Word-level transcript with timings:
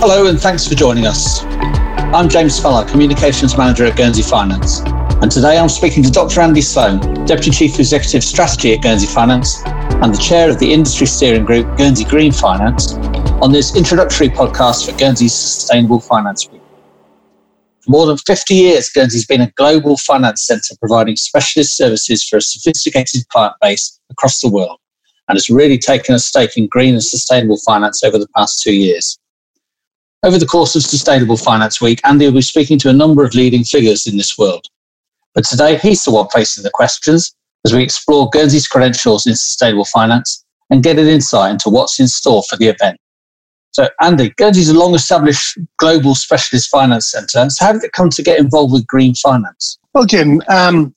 Hello, 0.00 0.28
and 0.28 0.40
thanks 0.40 0.64
for 0.64 0.76
joining 0.76 1.06
us. 1.06 1.42
I'm 2.14 2.28
James 2.28 2.56
Feller, 2.60 2.88
Communications 2.88 3.58
Manager 3.58 3.84
at 3.84 3.96
Guernsey 3.96 4.22
Finance. 4.22 4.82
And 5.20 5.28
today 5.28 5.58
I'm 5.58 5.68
speaking 5.68 6.04
to 6.04 6.10
Dr. 6.10 6.40
Andy 6.40 6.60
Sloan, 6.60 7.00
Deputy 7.24 7.50
Chief 7.50 7.76
Executive 7.80 8.22
Strategy 8.22 8.74
at 8.74 8.82
Guernsey 8.82 9.08
Finance 9.08 9.60
and 9.66 10.14
the 10.14 10.18
Chair 10.18 10.50
of 10.50 10.60
the 10.60 10.72
Industry 10.72 11.08
Steering 11.08 11.44
Group, 11.44 11.76
Guernsey 11.76 12.04
Green 12.04 12.30
Finance, 12.30 12.94
on 13.42 13.50
this 13.50 13.74
introductory 13.74 14.28
podcast 14.28 14.88
for 14.88 14.96
Guernsey's 14.96 15.34
Sustainable 15.34 15.98
Finance 15.98 16.48
Week. 16.48 16.62
For 17.80 17.90
more 17.90 18.06
than 18.06 18.18
50 18.18 18.54
years, 18.54 18.90
Guernsey's 18.90 19.26
been 19.26 19.40
a 19.40 19.50
global 19.56 19.96
finance 19.96 20.46
centre 20.46 20.76
providing 20.78 21.16
specialist 21.16 21.76
services 21.76 22.22
for 22.22 22.36
a 22.36 22.40
sophisticated 22.40 23.26
client 23.30 23.56
base 23.60 23.98
across 24.10 24.40
the 24.40 24.48
world 24.48 24.78
and 25.26 25.34
has 25.34 25.50
really 25.50 25.76
taken 25.76 26.14
a 26.14 26.20
stake 26.20 26.56
in 26.56 26.68
green 26.68 26.94
and 26.94 27.02
sustainable 27.02 27.58
finance 27.66 28.04
over 28.04 28.16
the 28.16 28.28
past 28.36 28.62
two 28.62 28.72
years. 28.72 29.18
Over 30.24 30.38
the 30.38 30.46
course 30.46 30.74
of 30.74 30.82
Sustainable 30.82 31.36
Finance 31.36 31.80
Week, 31.80 32.00
Andy 32.04 32.26
will 32.26 32.34
be 32.34 32.42
speaking 32.42 32.78
to 32.80 32.88
a 32.88 32.92
number 32.92 33.24
of 33.24 33.34
leading 33.34 33.62
figures 33.62 34.06
in 34.06 34.16
this 34.16 34.36
world. 34.36 34.66
But 35.32 35.44
today, 35.44 35.78
he's 35.78 36.02
the 36.04 36.10
one 36.10 36.28
facing 36.30 36.64
the 36.64 36.70
questions 36.70 37.36
as 37.64 37.72
we 37.72 37.84
explore 37.84 38.28
Guernsey's 38.30 38.66
credentials 38.66 39.26
in 39.26 39.36
sustainable 39.36 39.84
finance 39.84 40.44
and 40.70 40.82
get 40.82 40.98
an 40.98 41.06
insight 41.06 41.52
into 41.52 41.70
what's 41.70 42.00
in 42.00 42.08
store 42.08 42.42
for 42.50 42.56
the 42.56 42.66
event. 42.66 42.98
So, 43.70 43.88
Andy, 44.00 44.30
Guernsey's 44.30 44.70
a 44.70 44.76
long 44.76 44.96
established 44.96 45.56
global 45.76 46.16
specialist 46.16 46.68
finance 46.68 47.06
centre. 47.06 47.48
So, 47.50 47.64
how 47.64 47.72
did 47.72 47.84
it 47.84 47.92
come 47.92 48.10
to 48.10 48.22
get 48.22 48.40
involved 48.40 48.72
with 48.72 48.88
green 48.88 49.14
finance? 49.14 49.78
Well, 49.94 50.04
Jim, 50.04 50.42
um, 50.48 50.92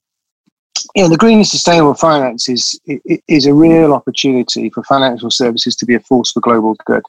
you 0.95 1.03
know, 1.03 1.09
the 1.09 1.17
green 1.17 1.37
and 1.37 1.47
sustainable 1.47 1.93
finance 1.93 2.49
is, 2.49 2.79
is 3.27 3.45
a 3.45 3.53
real 3.53 3.93
opportunity 3.93 4.71
for 4.71 4.83
financial 4.83 5.29
services 5.29 5.75
to 5.75 5.85
be 5.85 5.93
a 5.93 5.99
force 5.99 6.31
for 6.31 6.39
global 6.39 6.75
good. 6.85 7.03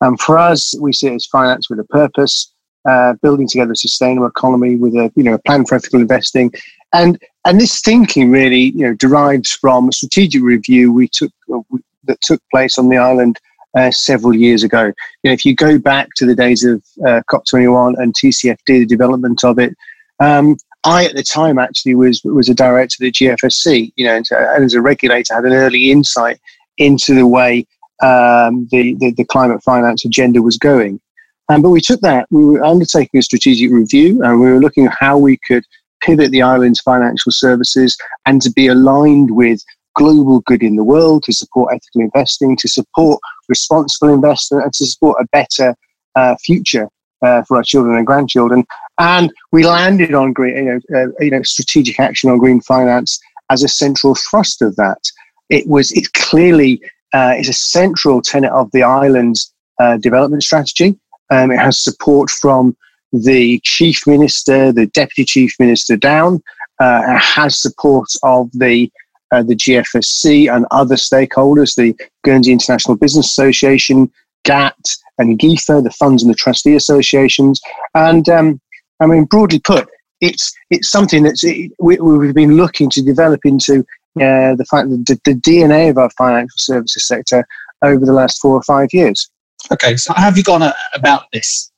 And 0.00 0.18
for 0.20 0.38
us, 0.38 0.74
we 0.80 0.92
see 0.92 1.08
it 1.08 1.14
as 1.14 1.26
finance 1.26 1.68
with 1.68 1.78
a 1.78 1.84
purpose, 1.84 2.52
uh, 2.88 3.14
building 3.22 3.46
together 3.46 3.72
a 3.72 3.76
sustainable 3.76 4.26
economy 4.26 4.76
with 4.76 4.94
a 4.94 5.12
you 5.14 5.22
know 5.22 5.34
a 5.34 5.38
plan 5.38 5.66
for 5.66 5.74
ethical 5.74 6.00
investing, 6.00 6.52
and 6.92 7.18
and 7.44 7.60
this 7.60 7.80
thinking 7.80 8.30
really 8.30 8.70
you 8.70 8.86
know 8.86 8.94
derives 8.94 9.52
from 9.52 9.88
a 9.88 9.92
strategic 9.92 10.42
review 10.42 10.92
we 10.92 11.08
took 11.08 11.32
uh, 11.52 11.60
that 12.04 12.20
took 12.22 12.40
place 12.50 12.78
on 12.78 12.88
the 12.88 12.96
island 12.96 13.38
uh, 13.74 13.90
several 13.90 14.34
years 14.34 14.62
ago. 14.62 14.84
You 14.84 15.30
know, 15.30 15.32
if 15.32 15.44
you 15.44 15.54
go 15.54 15.78
back 15.78 16.08
to 16.16 16.26
the 16.26 16.34
days 16.34 16.64
of 16.64 16.82
uh, 17.06 17.22
COP21 17.30 17.98
and 17.98 18.14
TCFD, 18.14 18.64
the 18.66 18.86
development 18.86 19.44
of 19.44 19.58
it, 19.58 19.76
um, 20.18 20.56
I 20.84 21.04
at 21.04 21.14
the 21.14 21.22
time 21.22 21.58
actually 21.58 21.94
was 21.94 22.22
was 22.24 22.48
a 22.48 22.54
director 22.54 22.96
of 23.04 23.12
the 23.12 23.12
GFSC. 23.12 23.92
You 23.96 24.06
know, 24.06 24.16
and, 24.16 24.26
and 24.30 24.64
as 24.64 24.74
a 24.74 24.80
regulator, 24.80 25.34
had 25.34 25.44
an 25.44 25.52
early 25.52 25.90
insight 25.90 26.40
into 26.78 27.14
the 27.14 27.26
way 27.26 27.66
um, 28.02 28.68
the, 28.70 28.94
the, 29.00 29.12
the 29.16 29.24
climate 29.24 29.62
finance 29.62 30.04
agenda 30.04 30.42
was 30.42 30.58
going. 30.58 31.00
Um, 31.48 31.62
but 31.62 31.70
we 31.70 31.80
took 31.80 32.00
that, 32.00 32.26
we 32.30 32.44
were 32.44 32.64
undertaking 32.64 33.18
a 33.18 33.22
strategic 33.22 33.70
review, 33.70 34.22
and 34.22 34.40
we 34.40 34.50
were 34.50 34.60
looking 34.60 34.86
at 34.86 34.94
how 34.98 35.18
we 35.18 35.38
could 35.48 35.64
pivot 36.00 36.30
the 36.30 36.42
island's 36.42 36.80
financial 36.80 37.32
services 37.32 37.96
and 38.26 38.40
to 38.42 38.50
be 38.52 38.68
aligned 38.68 39.30
with 39.30 39.60
global 39.94 40.40
good 40.40 40.62
in 40.62 40.76
the 40.76 40.84
world, 40.84 41.24
to 41.24 41.32
support 41.32 41.74
ethical 41.74 42.02
investing, 42.02 42.56
to 42.56 42.68
support 42.68 43.20
responsible 43.48 44.14
investment, 44.14 44.64
and 44.64 44.72
to 44.72 44.86
support 44.86 45.20
a 45.20 45.26
better 45.32 45.74
uh, 46.14 46.36
future 46.44 46.88
uh, 47.22 47.42
for 47.42 47.56
our 47.56 47.62
children 47.62 47.96
and 47.96 48.06
grandchildren. 48.06 48.64
And 48.98 49.32
we 49.52 49.66
landed 49.66 50.14
on 50.14 50.32
green, 50.32 50.56
you 50.56 50.64
know, 50.64 50.80
uh, 50.96 51.08
you 51.20 51.30
know, 51.30 51.42
strategic 51.42 51.98
action 51.98 52.30
on 52.30 52.38
green 52.38 52.60
finance 52.60 53.18
as 53.50 53.62
a 53.62 53.68
central 53.68 54.14
thrust 54.14 54.62
of 54.62 54.76
that. 54.76 55.02
It 55.48 55.66
was 55.66 55.90
it 55.92 56.12
clearly 56.12 56.80
uh, 57.12 57.34
is 57.38 57.48
a 57.48 57.52
central 57.52 58.22
tenet 58.22 58.52
of 58.52 58.70
the 58.72 58.82
island's 58.82 59.52
uh, 59.78 59.96
development 59.98 60.42
strategy. 60.42 60.98
Um, 61.30 61.50
it 61.50 61.58
has 61.58 61.78
support 61.78 62.30
from 62.30 62.76
the 63.12 63.60
chief 63.60 64.06
minister, 64.06 64.72
the 64.72 64.86
deputy 64.86 65.24
chief 65.24 65.54
minister 65.58 65.96
down. 65.96 66.42
Uh, 66.78 67.18
has 67.18 67.60
support 67.60 68.08
of 68.22 68.50
the 68.52 68.90
uh, 69.32 69.42
the 69.42 69.54
GFSC 69.54 70.52
and 70.52 70.66
other 70.70 70.96
stakeholders, 70.96 71.74
the 71.76 71.94
Guernsey 72.24 72.52
International 72.52 72.96
Business 72.96 73.26
Association, 73.26 74.10
GAT, 74.44 74.96
and 75.18 75.38
GIFA, 75.38 75.84
the 75.84 75.90
funds 75.90 76.22
and 76.22 76.30
the 76.30 76.36
trustee 76.36 76.74
associations. 76.74 77.60
And 77.94 78.28
um, 78.28 78.60
I 79.00 79.06
mean, 79.06 79.24
broadly 79.24 79.60
put, 79.60 79.88
it's 80.20 80.52
it's 80.70 80.90
something 80.90 81.22
that's 81.22 81.44
it, 81.44 81.70
we, 81.78 81.96
have 81.96 82.34
been 82.34 82.56
looking 82.56 82.90
to 82.90 83.02
develop 83.02 83.40
into 83.44 83.84
uh, 84.16 84.54
the 84.56 84.66
fact 84.70 84.90
that 84.90 85.04
the, 85.06 85.20
the, 85.24 85.40
DNA 85.40 85.90
of 85.90 85.98
our 85.98 86.10
financial 86.10 86.56
services 86.56 87.06
sector 87.06 87.46
over 87.82 88.04
the 88.04 88.12
last 88.12 88.40
four 88.40 88.56
or 88.56 88.62
five 88.62 88.88
years. 88.92 89.30
Okay, 89.72 89.96
so 89.96 90.12
how 90.14 90.22
have 90.22 90.36
you 90.36 90.42
gone 90.42 90.62
about 90.94 91.24
this? 91.32 91.70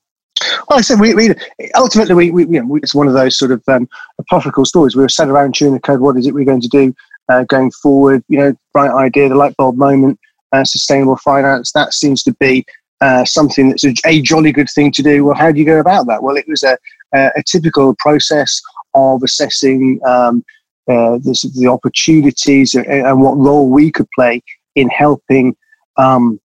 Well, 0.69 0.79
I 0.79 0.81
said 0.81 0.99
we, 0.99 1.15
we 1.15 1.35
ultimately 1.75 2.15
we, 2.15 2.31
we, 2.31 2.55
you 2.55 2.63
know, 2.63 2.77
it's 2.77 2.95
one 2.95 3.07
of 3.07 3.15
those 3.15 3.39
sort 3.39 3.53
of 3.53 3.63
um, 3.69 3.89
apocryphal 4.19 4.65
stories. 4.65 4.97
We 4.97 5.03
were 5.03 5.09
sat 5.09 5.29
around 5.29 5.55
chewing 5.55 5.75
the 5.75 5.81
code. 5.81 6.01
What 6.01 6.17
is 6.17 6.27
it 6.27 6.35
we're 6.35 6.45
going 6.45 6.63
to 6.63 6.69
do 6.69 6.95
uh, 7.29 7.45
going 7.45 7.71
forward? 7.71 8.25
You 8.29 8.39
know, 8.39 8.57
bright 8.73 8.91
idea, 8.91 9.29
the 9.29 9.35
light 9.35 9.57
bulb 9.57 9.77
moment, 9.77 10.19
uh, 10.53 10.65
sustainable 10.65 11.17
finance. 11.17 11.73
That 11.73 11.93
seems 11.93 12.23
to 12.25 12.33
be 12.41 12.65
uh, 13.03 13.25
something 13.25 13.69
that's 13.69 13.85
a, 13.85 13.95
a, 14.07 14.23
jolly 14.23 14.53
good 14.53 14.69
thing 14.75 14.93
to 14.93 15.03
do. 15.03 15.25
Well, 15.25 15.35
how 15.35 15.53
do 15.53 15.59
you 15.59 15.67
go 15.67 15.81
about 15.81 16.07
that? 16.07 16.23
Well, 16.23 16.37
it 16.37 16.47
was 16.49 16.63
a, 16.63 16.79
a, 17.13 17.31
a 17.37 17.43
typical 17.43 17.95
process 17.99 18.61
of 18.95 19.23
assessing 19.23 20.01
um, 20.07 20.45
uh, 20.89 21.19
the, 21.19 21.53
the, 21.55 21.69
opportunities 21.69 22.75
and, 22.75 22.87
and, 22.87 23.21
what 23.21 23.37
role 23.37 23.71
we 23.71 23.91
could 23.91 24.09
play 24.17 24.43
in 24.75 24.89
helping 24.89 25.57
um, 25.97 26.41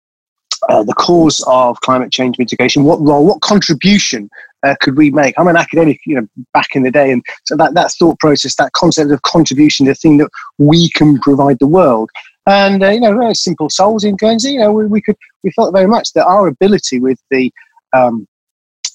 uh, 0.68 0.82
the 0.82 0.94
cause 0.94 1.44
of 1.46 1.80
climate 1.80 2.12
change 2.12 2.38
mitigation. 2.38 2.84
What 2.84 3.00
role, 3.00 3.24
what 3.24 3.40
contribution 3.40 4.28
uh, 4.62 4.74
could 4.80 4.96
we 4.96 5.10
make? 5.10 5.34
I'm 5.38 5.48
an 5.48 5.56
academic, 5.56 6.00
you 6.06 6.16
know, 6.20 6.26
back 6.52 6.74
in 6.74 6.82
the 6.82 6.90
day, 6.90 7.12
and 7.12 7.22
so 7.44 7.56
that, 7.56 7.74
that 7.74 7.92
thought 7.92 8.18
process, 8.18 8.56
that 8.56 8.72
concept 8.72 9.10
of 9.10 9.22
contribution, 9.22 9.86
the 9.86 9.94
thing 9.94 10.18
that 10.18 10.30
we 10.58 10.90
can 10.90 11.18
provide 11.20 11.58
the 11.58 11.66
world. 11.66 12.10
And 12.46 12.82
uh, 12.82 12.90
you 12.90 13.00
know, 13.00 13.16
very 13.16 13.34
simple 13.34 13.70
souls 13.70 14.04
in 14.04 14.16
Guernsey. 14.16 14.52
You 14.52 14.60
know, 14.60 14.72
we, 14.72 14.86
we 14.86 15.00
could 15.00 15.16
we 15.42 15.50
felt 15.52 15.74
very 15.74 15.88
much 15.88 16.12
that 16.12 16.26
our 16.26 16.46
ability 16.46 17.00
with 17.00 17.18
the 17.30 17.50
um, 17.92 18.26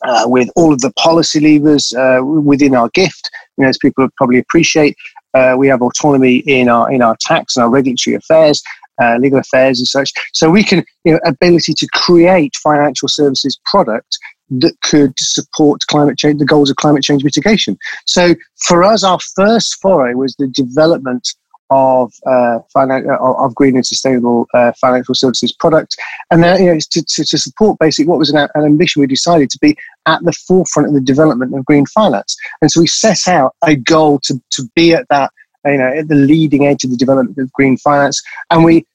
uh, 0.04 0.24
with 0.26 0.50
all 0.56 0.74
of 0.74 0.82
the 0.82 0.92
policy 0.94 1.40
levers 1.40 1.94
uh, 1.94 2.22
within 2.24 2.76
our 2.76 2.90
gift, 2.90 3.30
you 3.58 3.64
know, 3.64 3.70
as 3.70 3.78
people 3.78 4.08
probably 4.18 4.40
appreciate, 4.40 4.96
uh, 5.34 5.56
we 5.58 5.68
have 5.68 5.82
autonomy 5.82 6.38
in 6.48 6.70
our 6.70 6.92
in 6.92 7.02
our 7.02 7.16
tax 7.20 7.56
and 7.56 7.64
our 7.64 7.70
regulatory 7.70 8.16
affairs, 8.16 8.62
uh, 9.02 9.18
legal 9.18 9.40
affairs, 9.40 9.80
and 9.80 9.88
such. 9.88 10.12
So 10.34 10.50
we 10.50 10.64
can, 10.64 10.84
you 11.04 11.14
know, 11.14 11.20
ability 11.26 11.74
to 11.74 11.88
create 11.94 12.56
financial 12.56 13.08
services 13.08 13.60
product 13.66 14.18
that 14.52 14.80
could 14.82 15.14
support 15.18 15.82
climate 15.88 16.18
change, 16.18 16.40
the 16.40 16.46
goals 16.46 16.70
of 16.70 16.76
climate 16.76 17.04
change 17.04 17.24
mitigation. 17.24 17.78
So 18.06 18.36
for 18.68 18.84
us, 18.84 19.04
our 19.04 19.20
first 19.36 19.80
foray 19.82 20.14
was 20.14 20.36
the 20.36 20.48
development 20.48 21.34
of 21.72 22.14
uh, 22.28 22.60
uh, 22.76 23.36
of 23.40 23.56
green 23.56 23.76
and 23.76 23.86
sustainable 23.86 24.46
uh, 24.54 24.74
financial 24.74 25.16
services 25.16 25.54
product, 25.54 25.96
and 26.30 26.44
then 26.44 26.62
you 26.62 26.74
know, 26.74 26.80
to, 26.92 27.02
to, 27.02 27.24
to, 27.24 27.38
support 27.38 27.80
basically 27.80 28.10
what 28.10 28.20
was 28.20 28.30
an, 28.30 28.48
an, 28.54 28.66
ambition 28.66 29.00
we 29.00 29.08
decided 29.08 29.50
to 29.50 29.58
be 29.60 29.76
at 30.06 30.22
the 30.24 30.34
forefront 30.34 30.90
of 30.90 30.94
the 30.94 31.02
development 31.02 31.56
of 31.56 31.66
green 31.66 31.86
finance, 31.86 32.36
and 32.62 32.70
so 32.70 32.82
we 32.82 32.88
set 32.88 33.26
out 33.28 33.56
a 33.66 33.76
goal 33.76 34.20
to 34.20 34.40
to 34.52 34.70
be 34.76 34.94
at 34.94 35.08
that 35.10 35.32
you 35.66 35.78
know 35.78 35.88
at 35.88 36.10
the 36.10 36.16
leading 36.16 36.68
edge 36.68 36.84
of 36.84 36.92
the 36.92 36.98
development 36.98 37.38
of 37.38 37.52
green 37.54 37.78
finance, 37.78 38.22
and 38.50 38.66
we 38.66 38.86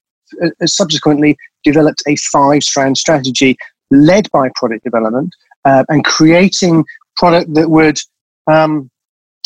uh, 0.44 0.66
subsequently 0.66 1.34
developed 1.64 2.02
a 2.06 2.14
five 2.16 2.62
strand 2.62 2.98
strategy 2.98 3.56
led 3.90 4.30
by 4.32 4.50
product 4.54 4.84
development 4.84 5.34
uh, 5.64 5.84
and 5.88 6.04
creating 6.04 6.84
product 7.16 7.54
that 7.54 7.70
would 7.70 7.98
um, 8.48 8.90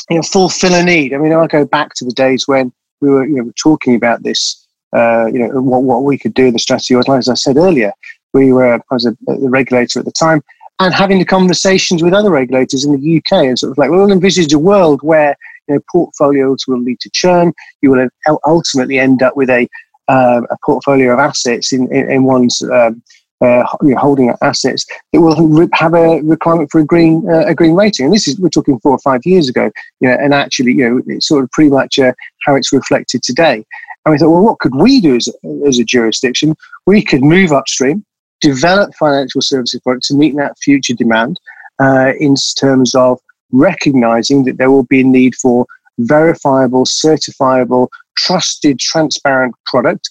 you 0.09 0.17
know 0.17 0.23
fulfill 0.23 0.75
a 0.75 0.83
need. 0.83 1.15
I 1.15 1.19
mean, 1.19 1.33
I 1.33 1.47
go 1.47 1.65
back 1.65 1.95
to 1.95 2.05
the 2.05 2.13
days 2.13 2.49
when 2.49 2.73
we 3.01 3.09
were, 3.09 3.27
you 3.27 3.37
know, 3.37 3.53
talking 3.57 3.95
about 3.95 4.23
this, 4.23 4.67
uh, 4.95 5.27
you 5.27 5.39
know, 5.39 5.61
what, 5.61 5.83
what 5.83 6.05
we 6.05 6.19
could 6.19 6.35
do 6.35 6.51
the 6.51 6.59
strategy 6.59 6.95
was, 6.95 7.09
as 7.09 7.29
I 7.29 7.35
said 7.35 7.57
earlier, 7.57 7.93
we 8.33 8.53
were, 8.53 8.75
I 8.75 8.81
was 8.91 9.07
a, 9.07 9.17
a 9.29 9.49
regulator 9.49 9.99
at 9.99 10.05
the 10.05 10.13
time, 10.13 10.43
and 10.79 10.95
having 10.95 11.19
the 11.19 11.25
conversations 11.25 12.03
with 12.03 12.15
other 12.15 12.31
regulators 12.31 12.85
in 12.85 12.99
the 12.99 13.17
UK 13.19 13.45
and 13.45 13.59
sort 13.59 13.73
of 13.73 13.79
like, 13.79 13.91
we'll 13.91 14.11
envisage 14.11 14.53
a 14.53 14.59
world 14.59 15.01
where, 15.03 15.37
you 15.69 15.75
know, 15.75 15.81
portfolios 15.93 16.65
will 16.67 16.81
lead 16.81 16.99
to 17.01 17.11
churn. 17.11 17.53
You 17.83 17.91
will 17.91 18.09
ultimately 18.47 18.99
end 18.99 19.23
up 19.23 19.37
with 19.37 19.51
a, 19.51 19.69
uh, 20.09 20.41
a 20.51 20.57
portfolio 20.65 21.13
of 21.13 21.19
assets 21.19 21.73
in, 21.73 21.93
in, 21.95 22.11
in 22.11 22.25
one's 22.25 22.63
um, 22.63 23.03
uh, 23.41 23.65
you 23.83 23.91
know, 23.91 23.99
holding 23.99 24.35
assets 24.43 24.87
that 25.13 25.21
will 25.21 25.35
have 25.73 25.95
a 25.95 26.21
requirement 26.23 26.71
for 26.71 26.81
a 26.81 26.85
green 26.85 27.27
uh, 27.29 27.47
a 27.47 27.55
green 27.55 27.75
rating. 27.75 28.07
And 28.07 28.15
this 28.15 28.29
is 28.29 28.39
we're 28.39 28.51
talking 28.51 28.79
four 28.81 28.93
or 28.93 28.99
five 28.99 29.21
years 29.25 29.49
ago, 29.49 29.71
you 30.01 30.09
know, 30.09 30.15
and 30.15 30.35
actually, 30.35 30.73
you 30.73 30.89
know, 30.89 31.03
it's 31.07 31.29
sort 31.29 31.45
of 31.45 31.51
pretty 31.51 31.71
much 31.71 31.99
uh, 31.99 32.13
how 32.47 32.55
it's 32.55 32.73
reflected 32.73 33.23
today. 33.23 33.65
And 34.05 34.13
we 34.13 34.19
thought, 34.19 34.31
well, 34.31 34.45
what 34.45 34.59
could 34.59 34.75
we 34.75 35.01
do 35.01 35.17
as, 35.17 35.29
as 35.67 35.79
a 35.79 35.85
jurisdiction? 35.85 36.55
We 36.87 37.03
could 37.03 37.23
move 37.23 37.53
upstream, 37.53 38.05
develop 38.41 38.95
financial 38.95 39.43
services 39.43 39.81
products 39.81 40.09
to 40.09 40.15
meet 40.15 40.37
that 40.37 40.59
future 40.59 40.95
demand 40.95 41.39
uh, 41.81 42.13
in 42.19 42.35
terms 42.59 42.95
of 42.95 43.21
recognizing 43.53 44.45
that 44.45 44.59
there 44.59 44.71
will 44.71 44.85
be 44.85 45.01
a 45.01 45.05
need 45.05 45.35
for 45.35 45.67
verifiable, 45.99 46.85
certifiable, 46.85 47.89
trusted, 48.17 48.79
transparent 48.79 49.55
product 49.67 50.09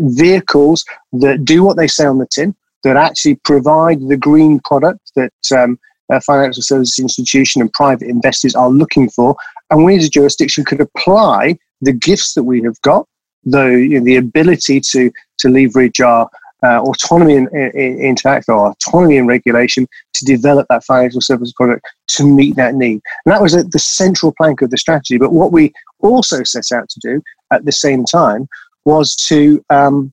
vehicles 0.00 0.84
that 1.12 1.44
do 1.44 1.62
what 1.62 1.76
they 1.76 1.88
say 1.88 2.06
on 2.06 2.18
the 2.18 2.26
tin, 2.26 2.54
that 2.84 2.96
actually 2.96 3.36
provide 3.36 4.00
the 4.08 4.16
green 4.16 4.60
product 4.60 5.12
that 5.16 5.32
um, 5.56 5.78
a 6.10 6.20
financial 6.20 6.62
services 6.62 6.98
institution 6.98 7.60
and 7.60 7.72
private 7.72 8.08
investors 8.08 8.54
are 8.54 8.70
looking 8.70 9.08
for. 9.08 9.36
And 9.70 9.84
we 9.84 9.96
as 9.96 10.06
a 10.06 10.10
jurisdiction 10.10 10.64
could 10.64 10.80
apply 10.80 11.58
the 11.80 11.92
gifts 11.92 12.34
that 12.34 12.44
we 12.44 12.62
have 12.62 12.80
got, 12.82 13.06
the, 13.44 13.66
you 13.66 13.98
know, 13.98 14.04
the 14.04 14.16
ability 14.16 14.80
to, 14.92 15.10
to 15.38 15.48
leverage 15.48 16.00
our 16.00 16.30
uh, 16.62 16.80
autonomy 16.80 17.34
in, 17.34 17.48
in, 17.54 18.00
in 18.00 18.16
or 18.48 18.70
autonomy 18.70 19.16
in 19.16 19.26
regulation 19.26 19.86
to 20.14 20.24
develop 20.24 20.66
that 20.70 20.84
financial 20.84 21.20
services 21.20 21.52
product 21.54 21.86
to 22.08 22.24
meet 22.24 22.56
that 22.56 22.74
need. 22.74 23.00
And 23.24 23.32
that 23.32 23.42
was 23.42 23.52
the 23.52 23.78
central 23.78 24.32
plank 24.36 24.62
of 24.62 24.70
the 24.70 24.78
strategy. 24.78 25.18
But 25.18 25.32
what 25.32 25.52
we 25.52 25.72
also 26.00 26.42
set 26.44 26.72
out 26.72 26.88
to 26.88 27.00
do 27.00 27.22
at 27.52 27.64
the 27.64 27.72
same 27.72 28.04
time 28.04 28.48
was 28.86 29.14
to 29.14 29.62
um, 29.68 30.12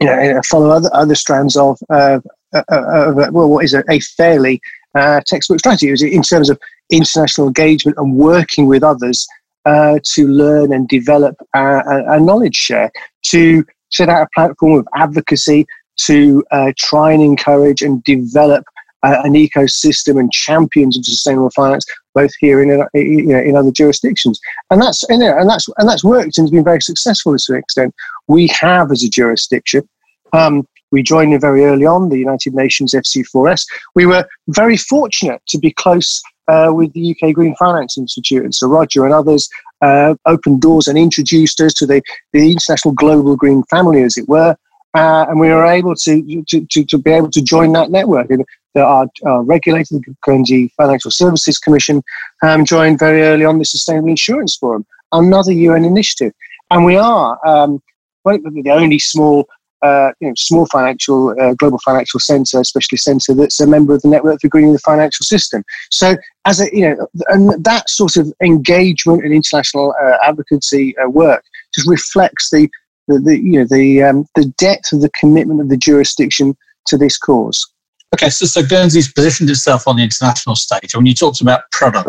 you 0.00 0.06
know, 0.06 0.40
follow 0.48 0.70
other, 0.70 0.90
other 0.92 1.14
strands 1.14 1.56
of, 1.56 1.78
uh, 1.90 2.18
uh, 2.54 2.62
uh, 2.68 3.12
well, 3.30 3.48
what 3.48 3.64
is 3.64 3.74
a, 3.74 3.84
a 3.90 4.00
fairly 4.00 4.60
uh, 4.94 5.20
textbook 5.26 5.58
strategy. 5.60 6.14
In 6.14 6.22
terms 6.22 6.50
of 6.50 6.58
international 6.90 7.46
engagement 7.46 7.98
and 7.98 8.14
working 8.14 8.66
with 8.66 8.82
others 8.82 9.26
uh, 9.64 9.98
to 10.02 10.26
learn 10.26 10.72
and 10.72 10.88
develop 10.88 11.36
a, 11.54 12.18
knowledge 12.20 12.56
share, 12.56 12.90
to 13.26 13.64
set 13.90 14.08
out 14.08 14.22
a 14.22 14.28
platform 14.34 14.78
of 14.78 14.88
advocacy 14.96 15.66
to 15.98 16.44
uh, 16.50 16.72
try 16.76 17.12
and 17.12 17.22
encourage 17.22 17.82
and 17.82 18.02
develop 18.04 18.64
uh, 19.02 19.20
an 19.24 19.34
ecosystem 19.34 20.18
and 20.18 20.32
champions 20.32 20.96
of 20.96 21.04
sustainable 21.04 21.50
finance, 21.50 21.84
both 22.20 22.32
here 22.40 22.60
and 22.62 22.70
in, 22.72 22.86
you 22.94 23.26
know, 23.26 23.40
in 23.40 23.56
other 23.56 23.70
jurisdictions. 23.70 24.40
And 24.70 24.80
that's 24.82 25.04
you 25.08 25.18
know, 25.18 25.36
and 25.38 25.48
that's 25.48 25.66
and 25.78 25.88
that's 25.88 26.04
worked 26.04 26.38
and 26.38 26.44
has 26.46 26.50
been 26.50 26.64
very 26.72 26.82
successful 26.82 27.36
to 27.36 27.52
an 27.52 27.58
extent. 27.58 27.94
We 28.26 28.48
have 28.60 28.90
as 28.90 29.02
a 29.04 29.08
jurisdiction. 29.08 29.88
Um, 30.32 30.66
we 30.90 31.02
joined 31.02 31.34
in 31.34 31.40
very 31.40 31.64
early 31.64 31.86
on 31.86 32.08
the 32.08 32.18
United 32.18 32.54
Nations 32.54 32.94
FC4S. 32.94 33.66
We 33.94 34.06
were 34.06 34.24
very 34.48 34.76
fortunate 34.76 35.42
to 35.48 35.58
be 35.58 35.70
close 35.70 36.22
uh, 36.48 36.72
with 36.74 36.92
the 36.94 37.14
UK 37.14 37.34
Green 37.34 37.54
Finance 37.56 37.98
Institute. 37.98 38.42
And 38.42 38.54
so 38.54 38.68
Roger 38.68 39.04
and 39.04 39.14
others 39.14 39.48
uh, 39.82 40.14
opened 40.24 40.62
doors 40.62 40.88
and 40.88 40.98
introduced 40.98 41.60
us 41.60 41.74
to 41.74 41.86
the, 41.86 42.02
the 42.32 42.52
international 42.52 42.94
global 42.94 43.36
green 43.36 43.62
family, 43.64 44.02
as 44.02 44.16
it 44.16 44.28
were. 44.28 44.56
Uh, 44.94 45.26
and 45.28 45.38
we 45.38 45.48
were 45.48 45.66
able 45.66 45.94
to, 45.94 46.44
to, 46.48 46.66
to, 46.70 46.84
to, 46.84 46.98
be 46.98 47.10
able 47.10 47.30
to 47.30 47.42
join 47.42 47.72
that 47.72 47.90
network. 47.90 48.30
And 48.30 48.44
there 48.74 48.84
are 48.84 49.04
uh, 49.26 49.42
the 49.42 50.16
Guernsey 50.22 50.72
Financial 50.76 51.10
Services 51.10 51.58
Commission 51.58 52.02
um, 52.42 52.64
joined 52.64 52.98
very 52.98 53.22
early 53.22 53.44
on 53.44 53.58
the 53.58 53.64
Sustainable 53.64 54.08
Insurance 54.08 54.56
Forum, 54.56 54.86
another 55.12 55.52
UN 55.52 55.84
initiative. 55.84 56.32
And 56.70 56.84
we 56.84 56.96
are 56.96 57.38
um, 57.46 57.82
the 58.24 58.70
only 58.70 58.98
small 58.98 59.48
uh, 59.82 60.10
you 60.20 60.28
know, 60.28 60.34
small 60.36 60.66
financial, 60.66 61.30
uh, 61.40 61.54
global 61.54 61.78
financial 61.84 62.18
centre, 62.18 62.60
especially 62.60 62.98
centre 62.98 63.34
that's 63.34 63.60
a 63.60 63.66
member 63.66 63.94
of 63.94 64.02
the 64.02 64.08
network 64.08 64.40
for 64.40 64.48
greening 64.48 64.72
the 64.72 64.78
financial 64.80 65.22
system. 65.22 65.62
So, 65.92 66.16
as 66.46 66.60
a 66.60 66.74
you 66.76 66.88
know, 66.88 67.06
and 67.28 67.64
that 67.64 67.88
sort 67.88 68.16
of 68.16 68.32
engagement 68.42 69.24
and 69.24 69.32
international 69.32 69.94
uh, 70.02 70.16
advocacy 70.24 70.96
uh, 70.98 71.08
work 71.08 71.44
just 71.72 71.88
reflects 71.88 72.50
the, 72.50 72.68
the, 73.06 73.20
the 73.20 73.38
you 73.38 73.60
know 73.60 73.66
the 73.70 74.02
um, 74.02 74.26
the 74.34 74.46
depth 74.58 74.92
of 74.92 75.00
the 75.00 75.10
commitment 75.18 75.60
of 75.60 75.68
the 75.68 75.76
jurisdiction 75.76 76.56
to 76.86 76.98
this 76.98 77.16
cause. 77.16 77.70
Okay, 78.14 78.30
so, 78.30 78.46
so 78.46 78.66
Guernsey's 78.66 79.12
positioned 79.12 79.50
itself 79.50 79.86
on 79.86 79.96
the 79.96 80.02
international 80.02 80.56
stage. 80.56 80.96
When 80.96 81.04
you 81.04 81.14
talked 81.14 81.42
about 81.42 81.70
product, 81.72 82.08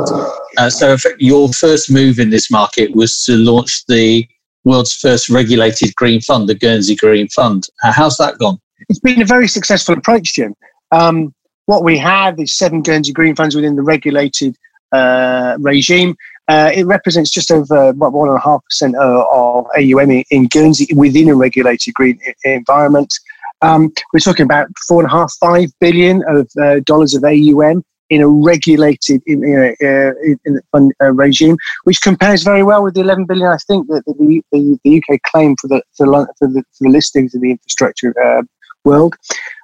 uh, 0.58 0.70
so 0.70 0.96
your 1.18 1.50
first 1.50 1.92
move 1.92 2.20
in 2.20 2.30
this 2.30 2.50
market 2.50 2.96
was 2.96 3.24
to 3.26 3.36
launch 3.36 3.86
the 3.88 4.28
world's 4.64 4.94
first 4.94 5.30
regulated 5.30 5.94
green 5.96 6.22
fund, 6.22 6.48
the 6.48 6.56
Guernsey 6.56 6.96
Green 6.96 7.28
Fund. 7.28 7.68
Uh, 7.84 7.92
how's 7.92 8.18
that 8.18 8.38
gone? 8.38 8.60
It's 8.88 9.00
been 9.00 9.22
a 9.22 9.26
very 9.26 9.48
successful 9.48 9.96
approach, 9.96 10.36
Jim. 10.36 10.56
Um, 10.92 11.34
what 11.66 11.84
we 11.84 11.98
have 11.98 12.40
is 12.40 12.54
seven 12.54 12.82
Guernsey 12.82 13.12
Green 13.12 13.36
Funds 13.36 13.56
within 13.56 13.76
the 13.76 13.84
regulated 13.84 14.56
uh, 14.92 15.58
regime. 15.60 16.16
Uh, 16.48 16.72
it 16.74 16.86
represents 16.86 17.30
just 17.30 17.52
over 17.52 17.92
what 17.94 18.12
one 18.12 18.28
and 18.28 18.38
a 18.38 18.42
half 18.42 18.64
percent 18.64 18.96
of 18.96 19.68
AUM 19.78 20.24
in 20.32 20.48
Guernsey 20.48 20.88
within 20.96 21.30
a 21.30 21.36
regulated 21.36 21.94
green 21.94 22.20
environment. 22.44 23.14
Um, 23.62 23.92
we're 24.14 24.20
talking 24.20 24.46
about 24.46 24.68
four 24.88 25.02
and 25.02 25.12
a 25.12 25.14
half, 25.14 25.34
five 25.40 25.70
billion 25.80 26.24
of 26.28 26.50
uh, 26.62 26.80
dollars 26.86 27.14
of 27.14 27.24
AUM 27.24 27.84
in 28.10 28.22
a 28.22 28.28
regulated 28.28 29.22
in, 29.28 29.44
uh, 29.82 30.12
in 30.46 30.60
fund 30.72 30.92
uh, 31.02 31.12
regime, 31.12 31.58
which 31.84 32.02
compares 32.02 32.44
very 32.44 32.64
well 32.64 32.84
with 32.84 32.96
the 32.96 33.02
11 33.02 33.26
billion 33.26 33.48
I 33.48 33.58
think 33.68 33.88
that 33.88 34.04
the, 34.06 34.42
the, 34.52 34.80
the 34.84 34.98
UK 34.98 35.22
claimed 35.24 35.58
for 35.60 35.68
the, 35.68 35.82
for 35.96 36.08
the, 36.08 36.28
for 36.38 36.48
the, 36.48 36.64
for 36.74 36.84
the 36.86 36.90
listings 36.90 37.36
in 37.36 37.42
the 37.42 37.52
infrastructure 37.52 38.14
uh, 38.24 38.42
world, 38.84 39.16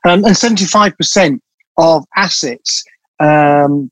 um, 0.05 0.23
and 0.25 0.35
75% 0.35 1.39
of 1.77 2.05
assets. 2.15 2.83
Um, 3.19 3.91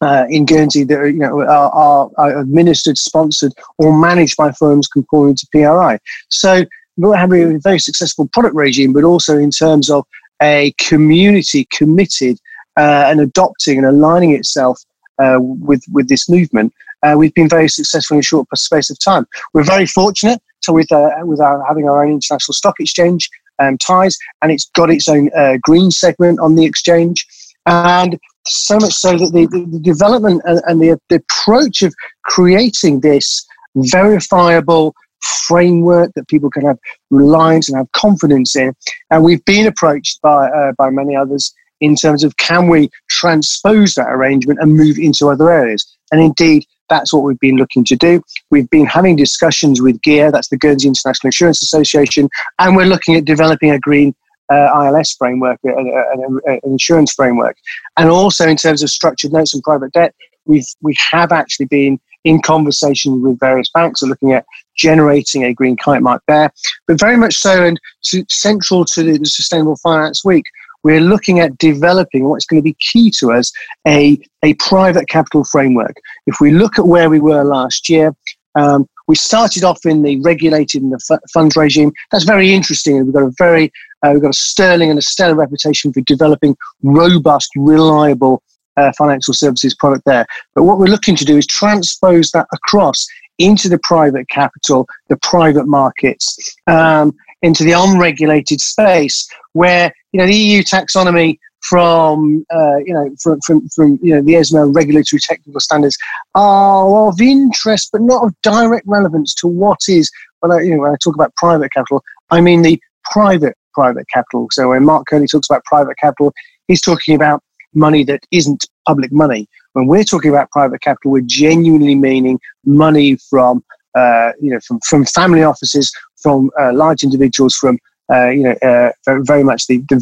uh, 0.00 0.26
in 0.28 0.44
Guernsey 0.44 0.84
that 0.84 0.98
are, 0.98 1.06
you 1.06 1.20
know 1.20 1.40
are, 1.40 1.70
are, 1.70 2.10
are, 2.18 2.38
administered, 2.40 2.98
sponsored, 2.98 3.52
or 3.78 3.96
managed 3.96 4.36
by 4.36 4.50
firms 4.52 4.88
conforming 4.88 5.36
to 5.36 5.46
PRI. 5.52 5.98
So 6.28 6.64
we're 6.96 7.16
having 7.16 7.56
a 7.56 7.58
very 7.58 7.78
successful 7.78 8.28
product 8.32 8.54
regime, 8.54 8.92
but 8.92 9.04
also 9.04 9.36
in 9.38 9.50
terms 9.50 9.90
of 9.90 10.06
a 10.42 10.72
community 10.78 11.66
committed 11.72 12.38
uh, 12.76 13.04
and 13.06 13.20
adopting 13.20 13.78
and 13.78 13.86
aligning 13.86 14.32
itself 14.32 14.82
uh, 15.18 15.38
with 15.40 15.82
with 15.92 16.08
this 16.08 16.28
movement, 16.28 16.72
uh, 17.02 17.14
we've 17.16 17.34
been 17.34 17.48
very 17.48 17.68
successful 17.68 18.16
in 18.16 18.20
a 18.20 18.22
short 18.22 18.46
space 18.56 18.90
of 18.90 18.98
time. 18.98 19.26
We're 19.52 19.64
very 19.64 19.86
fortunate 19.86 20.40
to 20.62 20.72
with 20.72 20.90
uh, 20.90 21.10
with 21.22 21.40
our, 21.40 21.64
having 21.66 21.88
our 21.88 22.04
own 22.04 22.12
international 22.12 22.54
stock 22.54 22.76
exchange 22.80 23.28
um, 23.58 23.78
ties, 23.78 24.18
and 24.42 24.50
it's 24.50 24.68
got 24.70 24.90
its 24.90 25.08
own 25.08 25.30
uh, 25.36 25.58
green 25.62 25.90
segment 25.90 26.40
on 26.40 26.56
the 26.56 26.64
exchange, 26.64 27.26
and 27.66 28.18
so 28.46 28.78
much 28.78 28.92
so 28.92 29.12
that 29.16 29.32
the, 29.32 29.46
the, 29.46 29.78
development 29.78 30.42
and, 30.44 30.60
and 30.66 30.80
the, 30.80 31.00
the 31.08 31.16
approach 31.16 31.82
of 31.82 31.94
creating 32.24 33.00
this 33.00 33.46
verifiable 33.76 34.94
framework 35.24 36.12
that 36.14 36.28
people 36.28 36.50
can 36.50 36.64
have 36.64 36.78
reliance 37.10 37.68
and 37.68 37.76
have 37.76 37.90
confidence 37.92 38.54
in. 38.56 38.74
And 39.10 39.24
we've 39.24 39.44
been 39.44 39.66
approached 39.66 40.20
by 40.22 40.48
uh, 40.48 40.72
by 40.78 40.90
many 40.90 41.16
others 41.16 41.54
in 41.80 41.96
terms 41.96 42.24
of 42.24 42.36
can 42.36 42.68
we 42.68 42.88
transpose 43.10 43.94
that 43.94 44.08
arrangement 44.08 44.58
and 44.60 44.76
move 44.76 44.98
into 44.98 45.28
other 45.28 45.50
areas. 45.50 45.84
And 46.12 46.20
indeed, 46.20 46.64
that's 46.88 47.12
what 47.12 47.24
we've 47.24 47.40
been 47.40 47.56
looking 47.56 47.84
to 47.84 47.96
do. 47.96 48.22
We've 48.50 48.68
been 48.70 48.86
having 48.86 49.16
discussions 49.16 49.82
with 49.82 50.00
GEAR, 50.02 50.30
that's 50.30 50.48
the 50.48 50.56
Guernsey 50.56 50.88
International 50.88 51.28
Insurance 51.28 51.62
Association, 51.62 52.28
and 52.58 52.76
we're 52.76 52.86
looking 52.86 53.16
at 53.16 53.24
developing 53.24 53.70
a 53.70 53.78
green 53.78 54.14
uh, 54.52 54.84
ILS 54.84 55.14
framework, 55.14 55.58
uh, 55.66 55.72
an 55.76 56.60
insurance 56.64 57.12
framework. 57.12 57.56
And 57.96 58.10
also 58.10 58.46
in 58.46 58.56
terms 58.56 58.82
of 58.82 58.90
structured 58.90 59.32
notes 59.32 59.54
and 59.54 59.62
private 59.62 59.92
debt, 59.92 60.14
we've, 60.44 60.66
we 60.82 60.96
have 61.10 61.32
actually 61.32 61.66
been 61.66 61.98
in 62.24 62.40
conversation 62.42 63.22
with 63.22 63.38
various 63.38 63.70
banks 63.70 64.02
are 64.02 64.06
looking 64.06 64.32
at 64.32 64.44
generating 64.76 65.44
a 65.44 65.54
green 65.54 65.76
kite 65.76 66.02
mark 66.02 66.22
there, 66.26 66.52
but 66.86 66.98
very 66.98 67.16
much 67.16 67.36
so 67.36 67.64
and 67.64 67.80
to, 68.02 68.24
central 68.28 68.84
to 68.84 69.02
the 69.02 69.24
Sustainable 69.24 69.76
Finance 69.76 70.24
Week, 70.24 70.44
we're 70.82 71.00
looking 71.00 71.40
at 71.40 71.56
developing 71.58 72.28
what's 72.28 72.44
going 72.44 72.60
to 72.60 72.64
be 72.64 72.76
key 72.78 73.10
to 73.18 73.32
us 73.32 73.52
a, 73.86 74.18
a 74.42 74.54
private 74.54 75.08
capital 75.08 75.44
framework. 75.44 75.96
If 76.26 76.36
we 76.40 76.50
look 76.50 76.78
at 76.78 76.86
where 76.86 77.08
we 77.08 77.20
were 77.20 77.44
last 77.44 77.88
year, 77.88 78.14
um, 78.54 78.86
we 79.06 79.16
started 79.16 79.64
off 79.64 79.84
in 79.84 80.02
the 80.02 80.20
regulated 80.20 80.82
and 80.82 80.92
the 80.92 81.00
f- 81.10 81.20
funds 81.32 81.56
regime. 81.56 81.92
That's 82.10 82.24
very 82.24 82.52
interesting. 82.52 83.02
We've 83.04 83.14
got 83.14 83.22
a 83.22 83.32
very, 83.38 83.72
uh, 84.02 84.10
we've 84.12 84.22
got 84.22 84.30
a 84.30 84.38
sterling 84.38 84.90
and 84.90 84.98
a 84.98 85.02
stellar 85.02 85.34
reputation 85.34 85.92
for 85.92 86.00
developing 86.02 86.56
robust, 86.82 87.50
reliable 87.56 88.42
uh, 88.76 88.92
financial 88.96 89.34
services 89.34 89.74
product 89.74 90.04
there. 90.06 90.26
But 90.54 90.64
what 90.64 90.78
we're 90.78 90.86
looking 90.86 91.16
to 91.16 91.24
do 91.24 91.36
is 91.36 91.46
transpose 91.46 92.30
that 92.32 92.46
across 92.52 93.06
into 93.38 93.68
the 93.68 93.78
private 93.78 94.28
capital, 94.28 94.86
the 95.08 95.16
private 95.16 95.66
markets, 95.66 96.56
um, 96.66 97.14
into 97.42 97.62
the 97.62 97.72
unregulated 97.72 98.60
space 98.60 99.28
where 99.52 99.92
you 100.12 100.18
know 100.18 100.26
the 100.26 100.34
EU 100.34 100.62
taxonomy 100.62 101.38
from 101.60 102.44
uh, 102.54 102.76
you 102.78 102.92
know 102.92 103.10
from, 103.22 103.38
from, 103.46 103.68
from 103.68 103.98
you 104.02 104.14
know 104.14 104.22
the 104.22 104.34
ESMA 104.34 104.74
regulatory 104.74 105.20
technical 105.20 105.60
standards 105.60 105.96
are 106.34 107.08
of 107.08 107.20
interest 107.20 107.90
but 107.92 108.00
not 108.00 108.24
of 108.24 108.34
direct 108.42 108.86
relevance 108.86 109.34
to 109.34 109.46
what 109.46 109.78
is 109.88 110.10
when 110.40 110.52
I, 110.52 110.60
you 110.60 110.74
know 110.74 110.82
when 110.82 110.92
I 110.92 110.96
talk 111.02 111.14
about 111.14 111.34
private 111.36 111.72
capital 111.72 112.02
I 112.30 112.40
mean 112.40 112.62
the 112.62 112.80
private 113.12 113.56
private 113.74 114.06
capital 114.12 114.48
so 114.50 114.70
when 114.70 114.84
Mark 114.84 115.06
Carney 115.06 115.26
talks 115.26 115.48
about 115.48 115.64
private 115.64 115.96
capital 115.98 116.32
he's 116.68 116.80
talking 116.80 117.14
about 117.14 117.42
money 117.74 118.04
that 118.04 118.20
isn't 118.30 118.66
public 118.86 119.12
money 119.12 119.48
when 119.72 119.86
we're 119.86 120.04
talking 120.04 120.30
about 120.30 120.50
private 120.50 120.80
capital 120.80 121.10
we're 121.10 121.22
genuinely 121.22 121.94
meaning 121.94 122.38
money 122.64 123.16
from 123.30 123.64
uh, 123.94 124.32
you 124.40 124.50
know 124.50 124.60
from, 124.60 124.78
from 124.88 125.04
family 125.04 125.42
offices 125.42 125.92
from 126.20 126.50
uh, 126.60 126.72
large 126.72 127.02
individuals 127.02 127.54
from 127.54 127.78
uh, 128.12 128.28
you 128.28 128.42
know, 128.42 128.54
uh, 128.62 128.90
very, 129.22 129.42
much 129.42 129.66
the, 129.66 129.78
the, 129.88 129.96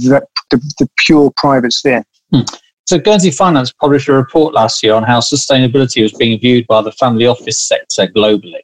the, 0.51 0.73
the 0.79 0.91
pure 1.07 1.33
private 1.37 1.73
sphere. 1.73 2.05
Hmm. 2.33 2.41
So 2.87 2.99
Guernsey 2.99 3.31
Finance 3.31 3.73
published 3.73 4.09
a 4.09 4.13
report 4.13 4.55
last 4.55 4.83
year 4.83 4.95
on 4.95 5.05
how 5.05 5.21
sustainability 5.21 6.03
was 6.03 6.13
being 6.13 6.39
viewed 6.41 6.67
by 6.67 6.83
the 6.83 6.93
family 6.93 7.27
office 7.27 7.61
sector 7.61 8.09
globally. 8.09 8.61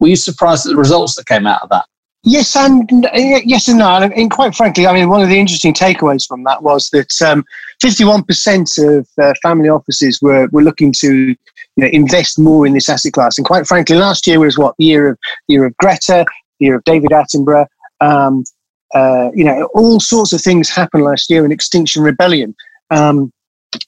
Were 0.00 0.08
you 0.08 0.16
surprised 0.16 0.66
at 0.66 0.70
the 0.70 0.76
results 0.76 1.14
that 1.16 1.26
came 1.26 1.46
out 1.46 1.62
of 1.62 1.68
that? 1.70 1.86
Yes 2.22 2.54
and 2.54 2.90
yes 3.14 3.68
and 3.68 3.78
no. 3.78 3.88
And 3.88 4.30
quite 4.30 4.54
frankly, 4.54 4.86
I 4.86 4.92
mean, 4.92 5.08
one 5.08 5.22
of 5.22 5.30
the 5.30 5.38
interesting 5.38 5.72
takeaways 5.72 6.26
from 6.26 6.44
that 6.44 6.62
was 6.62 6.90
that 6.90 7.20
um, 7.22 7.44
51% 7.82 8.98
of 8.98 9.08
uh, 9.22 9.32
family 9.42 9.70
offices 9.70 10.20
were, 10.20 10.46
were 10.52 10.62
looking 10.62 10.92
to 10.98 11.28
you 11.28 11.36
know, 11.76 11.86
invest 11.86 12.38
more 12.38 12.66
in 12.66 12.74
this 12.74 12.90
asset 12.90 13.14
class. 13.14 13.38
And 13.38 13.46
quite 13.46 13.66
frankly, 13.66 13.96
last 13.96 14.26
year 14.26 14.38
was 14.38 14.58
what 14.58 14.74
the 14.76 14.84
year 14.84 15.08
of 15.08 15.18
year 15.48 15.64
of 15.64 15.74
Greta, 15.78 16.26
the 16.58 16.66
year 16.66 16.76
of 16.76 16.84
David 16.84 17.10
Attenborough. 17.10 17.66
Um, 18.02 18.44
uh, 18.94 19.30
you 19.34 19.44
know, 19.44 19.70
all 19.74 19.98
sorts 19.98 20.32
of 20.34 20.42
things 20.42 20.68
happened 20.68 21.04
last 21.04 21.30
year 21.30 21.44
in 21.44 21.52
Extinction 21.52 22.02
Rebellion. 22.02 22.54
Um, 22.90 23.32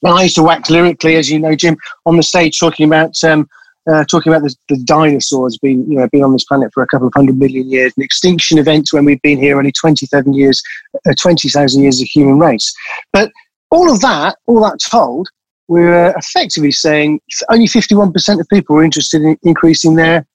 I 0.05 0.23
used 0.23 0.35
to 0.35 0.43
wax 0.43 0.69
lyrically, 0.69 1.17
as 1.17 1.29
you 1.29 1.39
know, 1.39 1.55
Jim, 1.55 1.77
on 2.05 2.17
the 2.17 2.23
stage 2.23 2.59
talking 2.59 2.87
about 2.87 3.21
um, 3.23 3.47
uh, 3.91 4.03
talking 4.05 4.31
about 4.31 4.43
the, 4.43 4.55
the, 4.69 4.77
dinosaurs 4.85 5.57
being, 5.57 5.85
you 5.89 5.97
know, 5.97 6.07
been 6.11 6.23
on 6.23 6.31
this 6.31 6.45
planet 6.45 6.71
for 6.73 6.83
a 6.83 6.87
couple 6.87 7.07
of 7.07 7.13
hundred 7.15 7.37
million 7.37 7.69
years, 7.69 7.93
an 7.97 8.03
extinction 8.03 8.57
event 8.57 8.87
when 8.91 9.05
we've 9.05 9.21
been 9.21 9.37
here 9.37 9.57
only 9.57 9.71
27 9.71 10.33
years, 10.33 10.61
uh, 11.07 11.13
20,000 11.19 11.81
years 11.81 12.01
of 12.01 12.07
human 12.07 12.39
race. 12.39 12.73
But 13.11 13.31
all 13.71 13.91
of 13.91 13.99
that, 14.01 14.37
all 14.47 14.61
that 14.61 14.79
told, 14.79 15.27
we're 15.67 16.13
effectively 16.17 16.71
saying 16.71 17.19
only 17.49 17.65
51% 17.65 18.39
of 18.39 18.47
people 18.49 18.77
are 18.77 18.83
interested 18.83 19.21
in 19.21 19.37
increasing 19.43 19.95
their 19.95 20.25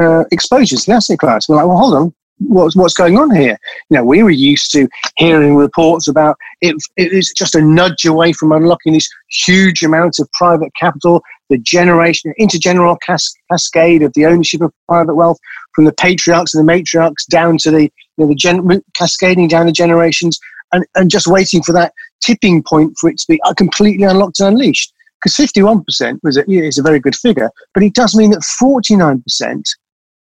uh, 0.00 0.24
exposures 0.32 0.84
to 0.84 0.90
the 0.90 0.96
asset 0.96 1.18
class. 1.18 1.48
We're 1.48 1.56
like, 1.56 1.66
well, 1.66 1.76
hold 1.76 1.94
on, 1.94 2.14
what's 2.38 2.76
what's 2.76 2.94
going 2.94 3.18
on 3.18 3.34
here? 3.34 3.58
You 3.90 3.96
know, 3.96 4.04
we 4.04 4.22
were 4.22 4.30
used 4.30 4.70
to 4.72 4.88
hearing 5.16 5.56
reports 5.56 6.08
about 6.08 6.36
it. 6.60 6.76
It 6.96 7.12
is 7.12 7.32
just 7.36 7.54
a 7.54 7.60
nudge 7.60 8.04
away 8.04 8.32
from 8.32 8.52
unlocking 8.52 8.92
this 8.92 9.08
huge 9.30 9.82
amount 9.82 10.18
of 10.18 10.30
private 10.32 10.72
capital, 10.78 11.22
the 11.50 11.58
generation, 11.58 12.34
intergeneral 12.40 12.98
cas- 13.04 13.34
cascade 13.50 14.02
of 14.02 14.12
the 14.14 14.26
ownership 14.26 14.60
of 14.60 14.72
private 14.88 15.14
wealth 15.14 15.38
from 15.74 15.84
the 15.84 15.92
patriarchs 15.92 16.54
and 16.54 16.66
the 16.66 16.72
matriarchs 16.72 17.26
down 17.30 17.58
to 17.58 17.70
the 17.70 17.82
you 17.82 17.90
know 18.18 18.26
the 18.26 18.34
gen- 18.34 18.82
cascading 18.94 19.48
down 19.48 19.66
the 19.66 19.72
generations, 19.72 20.38
and 20.72 20.84
and 20.94 21.10
just 21.10 21.26
waiting 21.26 21.62
for 21.62 21.72
that 21.72 21.92
tipping 22.20 22.62
point 22.62 22.94
for 23.00 23.10
it 23.10 23.18
to 23.18 23.26
be 23.28 23.40
completely 23.56 24.04
unlocked 24.04 24.40
and 24.40 24.48
unleashed. 24.48 24.92
Because 25.22 25.34
51% 25.34 26.20
was 26.22 26.36
a, 26.36 26.44
is 26.46 26.76
a 26.76 26.82
very 26.82 27.00
good 27.00 27.16
figure, 27.16 27.50
but 27.72 27.82
it 27.82 27.94
does 27.94 28.14
mean 28.14 28.30
that 28.32 28.44
49% 28.62 29.62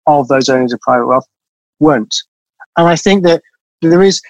of 0.06 0.28
those 0.28 0.48
owners 0.48 0.72
of 0.72 0.80
private 0.80 1.08
wealth 1.08 1.26
weren't. 1.84 2.14
And 2.76 2.88
I 2.88 2.96
think 2.96 3.24
that 3.24 3.42
there 3.82 4.02
is 4.02 4.20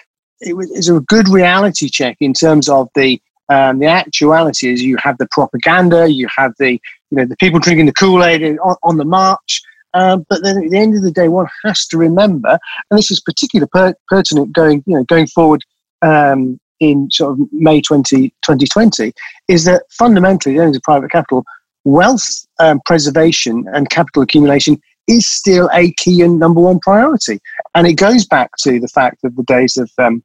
it 0.41 0.55
is 0.73 0.89
a 0.89 1.01
good 1.01 1.29
reality 1.29 1.89
check 1.89 2.17
in 2.21 2.35
terms 2.35 2.69
of 2.69 2.89
the 2.95 3.21
um, 3.51 3.79
the 3.79 3.87
actuality 3.87 4.73
is 4.73 4.83
you 4.83 4.97
have 4.99 5.19
the 5.19 5.29
propaganda, 5.31 6.11
you 6.11 6.29
have 6.35 6.53
the 6.59 6.73
you 6.73 7.19
know 7.19 7.27
the 7.27 7.37
people 7.37 7.61
drinking 7.61 7.87
the 7.87 7.93
Kool 7.93 8.25
Aid 8.25 8.43
on, 8.59 8.77
on, 8.83 8.97
the 8.97 9.05
march. 9.05 9.63
Um, 9.93 10.25
but 10.29 10.43
then 10.43 10.65
at 10.65 10.71
the 10.71 10.79
end 10.79 10.97
of 10.97 11.03
the 11.03 11.13
day, 11.13 11.29
one 11.29 11.47
has 11.65 11.87
to 11.89 11.99
remember, 11.99 12.59
and 12.91 12.99
this 12.99 13.11
is 13.11 13.21
particularly 13.21 13.69
per- 13.73 13.95
pertinent 14.09 14.53
going 14.53 14.83
you 14.87 14.97
know 14.97 15.05
going 15.05 15.27
forward 15.27 15.63
um, 16.03 16.59
in 16.81 17.11
sort 17.11 17.33
of 17.33 17.47
May 17.53 17.81
20, 17.81 18.31
2020, 18.43 19.13
is 19.49 19.65
that 19.65 19.85
fundamentally 19.91 20.55
the 20.55 20.63
owners 20.63 20.77
of 20.77 20.83
private 20.83 21.11
capital, 21.11 21.45
wealth 21.85 22.47
um, 22.59 22.81
preservation 22.85 23.65
and 23.73 23.91
capital 23.91 24.23
accumulation 24.23 24.81
is 25.07 25.27
still 25.27 25.69
a 25.73 25.93
key 25.93 26.23
and 26.23 26.39
number 26.39 26.61
one 26.61 26.81
priority. 26.81 27.41
And 27.75 27.87
it 27.87 27.95
goes 27.95 28.25
back 28.27 28.51
to 28.61 28.81
the 28.81 28.89
fact 28.89 29.25
of 29.25 29.37
the 29.37 29.43
days 29.45 29.77
of, 29.77 29.91
um, 29.99 30.23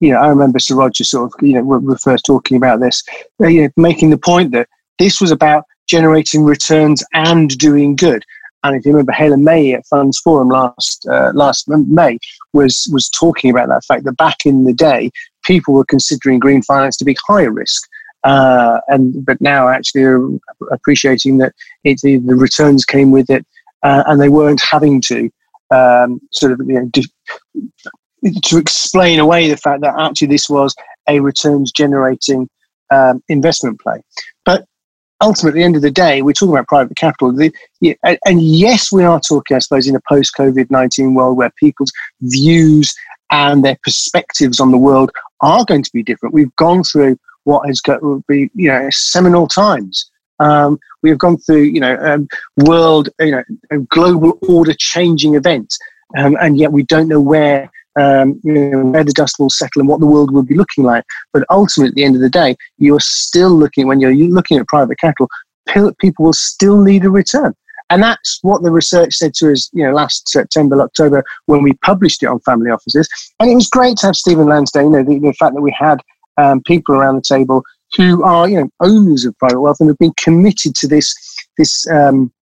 you 0.00 0.12
know, 0.12 0.18
I 0.18 0.28
remember 0.28 0.58
Sir 0.58 0.76
Roger 0.76 1.04
sort 1.04 1.32
of, 1.32 1.46
you 1.46 1.54
know, 1.54 1.62
we're 1.62 1.98
first 1.98 2.24
talking 2.24 2.56
about 2.56 2.80
this, 2.80 3.02
uh, 3.40 3.48
you 3.48 3.62
know, 3.62 3.70
making 3.76 4.10
the 4.10 4.18
point 4.18 4.52
that 4.52 4.68
this 4.98 5.20
was 5.20 5.30
about 5.30 5.64
generating 5.88 6.44
returns 6.44 7.04
and 7.12 7.56
doing 7.58 7.96
good. 7.96 8.24
And 8.62 8.76
if 8.76 8.84
you 8.84 8.92
remember, 8.92 9.12
Helen 9.12 9.42
May 9.42 9.72
at 9.72 9.86
Funds 9.86 10.18
Forum 10.18 10.48
last 10.48 11.06
uh, 11.10 11.32
last 11.34 11.66
May 11.68 12.18
was 12.52 12.88
was 12.92 13.08
talking 13.08 13.50
about 13.50 13.68
that 13.68 13.84
fact 13.84 14.04
that 14.04 14.16
back 14.18 14.44
in 14.44 14.64
the 14.64 14.74
day, 14.74 15.10
people 15.44 15.72
were 15.72 15.84
considering 15.84 16.38
green 16.38 16.62
finance 16.62 16.96
to 16.98 17.04
be 17.04 17.16
higher 17.26 17.50
risk, 17.50 17.88
uh, 18.24 18.80
and 18.88 19.24
but 19.24 19.40
now 19.40 19.68
actually 19.68 20.02
are 20.02 20.28
appreciating 20.70 21.38
that 21.38 21.54
it, 21.84 22.00
the 22.02 22.18
returns 22.34 22.84
came 22.84 23.10
with 23.10 23.30
it 23.30 23.46
uh, 23.82 24.04
and 24.06 24.20
they 24.20 24.28
weren't 24.28 24.62
having 24.62 25.00
to 25.02 25.30
um, 25.70 26.20
sort 26.32 26.52
of 26.52 26.60
you 26.66 26.80
know, 26.80 26.90
to 28.42 28.58
explain 28.58 29.18
away 29.18 29.48
the 29.48 29.56
fact 29.56 29.80
that 29.82 29.98
actually 29.98 30.28
this 30.28 30.48
was 30.48 30.74
a 31.08 31.20
returns 31.20 31.72
generating 31.72 32.48
um, 32.90 33.22
investment 33.28 33.80
play. 33.80 34.02
But 34.44 34.66
ultimately, 35.20 35.60
at 35.60 35.62
the 35.62 35.64
end 35.64 35.76
of 35.76 35.82
the 35.82 35.90
day, 35.90 36.22
we're 36.22 36.32
talking 36.32 36.54
about 36.54 36.68
private 36.68 36.96
capital. 36.96 37.32
The, 37.32 37.52
and 38.26 38.42
yes, 38.42 38.92
we 38.92 39.04
are 39.04 39.20
talking, 39.20 39.56
I 39.56 39.60
suppose, 39.60 39.86
in 39.86 39.96
a 39.96 40.00
post 40.08 40.34
COVID 40.36 40.70
19 40.70 41.14
world 41.14 41.36
where 41.36 41.52
people's 41.58 41.92
views 42.20 42.94
and 43.30 43.64
their 43.64 43.78
perspectives 43.82 44.60
on 44.60 44.72
the 44.72 44.78
world 44.78 45.10
are 45.40 45.64
going 45.64 45.82
to 45.82 45.90
be 45.92 46.02
different. 46.02 46.34
We've 46.34 46.54
gone 46.56 46.82
through 46.82 47.16
what 47.44 47.66
has 47.66 47.80
got 47.80 48.00
be, 48.26 48.50
you 48.54 48.68
know, 48.68 48.88
seminal 48.90 49.46
times. 49.48 50.09
Um, 50.40 50.78
we 51.02 51.10
have 51.10 51.18
gone 51.18 51.38
through, 51.38 51.62
you 51.62 51.80
know, 51.80 51.96
um, 51.96 52.28
world, 52.56 53.08
you 53.20 53.32
know, 53.32 53.42
global 53.88 54.38
order 54.48 54.74
changing 54.76 55.34
events, 55.34 55.78
um, 56.16 56.36
and 56.40 56.58
yet 56.58 56.72
we 56.72 56.82
don't 56.84 57.08
know 57.08 57.20
where, 57.20 57.70
um, 57.98 58.40
you 58.42 58.52
know, 58.52 58.86
where 58.86 59.04
the 59.04 59.12
dust 59.12 59.36
will 59.38 59.50
settle 59.50 59.80
and 59.80 59.88
what 59.88 60.00
the 60.00 60.06
world 60.06 60.32
will 60.32 60.42
be 60.42 60.56
looking 60.56 60.84
like. 60.84 61.04
But 61.32 61.44
ultimately, 61.50 61.90
at 61.90 61.94
the 61.94 62.04
end 62.04 62.16
of 62.16 62.22
the 62.22 62.30
day, 62.30 62.56
you're 62.78 63.00
still 63.00 63.50
looking 63.50 63.86
when 63.86 64.00
you're 64.00 64.14
looking 64.14 64.58
at 64.58 64.66
private 64.66 64.98
capital. 64.98 65.28
People 66.00 66.24
will 66.24 66.32
still 66.32 66.80
need 66.80 67.04
a 67.04 67.10
return. 67.10 67.54
And 67.90 68.02
that's 68.02 68.38
what 68.42 68.62
the 68.62 68.70
research 68.70 69.14
said 69.14 69.34
to 69.34 69.52
us, 69.52 69.68
you 69.72 69.84
know, 69.84 69.92
last 69.92 70.28
September, 70.28 70.80
October, 70.80 71.24
when 71.46 71.62
we 71.62 71.72
published 71.84 72.22
it 72.22 72.26
on 72.26 72.38
family 72.40 72.70
offices. 72.70 73.08
And 73.40 73.50
it 73.50 73.56
was 73.56 73.68
great 73.68 73.96
to 73.98 74.06
have 74.06 74.16
Stephen 74.16 74.46
Lansdown, 74.46 74.84
you 74.84 74.90
know, 74.90 75.02
the, 75.02 75.18
the 75.18 75.32
fact 75.34 75.54
that 75.54 75.60
we 75.60 75.74
had 75.76 76.00
um, 76.36 76.62
people 76.62 76.94
around 76.94 77.16
the 77.16 77.22
table 77.22 77.64
who 77.96 78.22
are 78.22 78.48
you 78.48 78.60
know 78.60 78.68
owners 78.80 79.24
of 79.24 79.36
private 79.38 79.60
wealth 79.60 79.78
and 79.80 79.88
have 79.88 79.98
been 79.98 80.14
committed 80.16 80.74
to 80.76 80.88
this 80.88 81.14
this 81.58 81.86
um, 81.90 82.32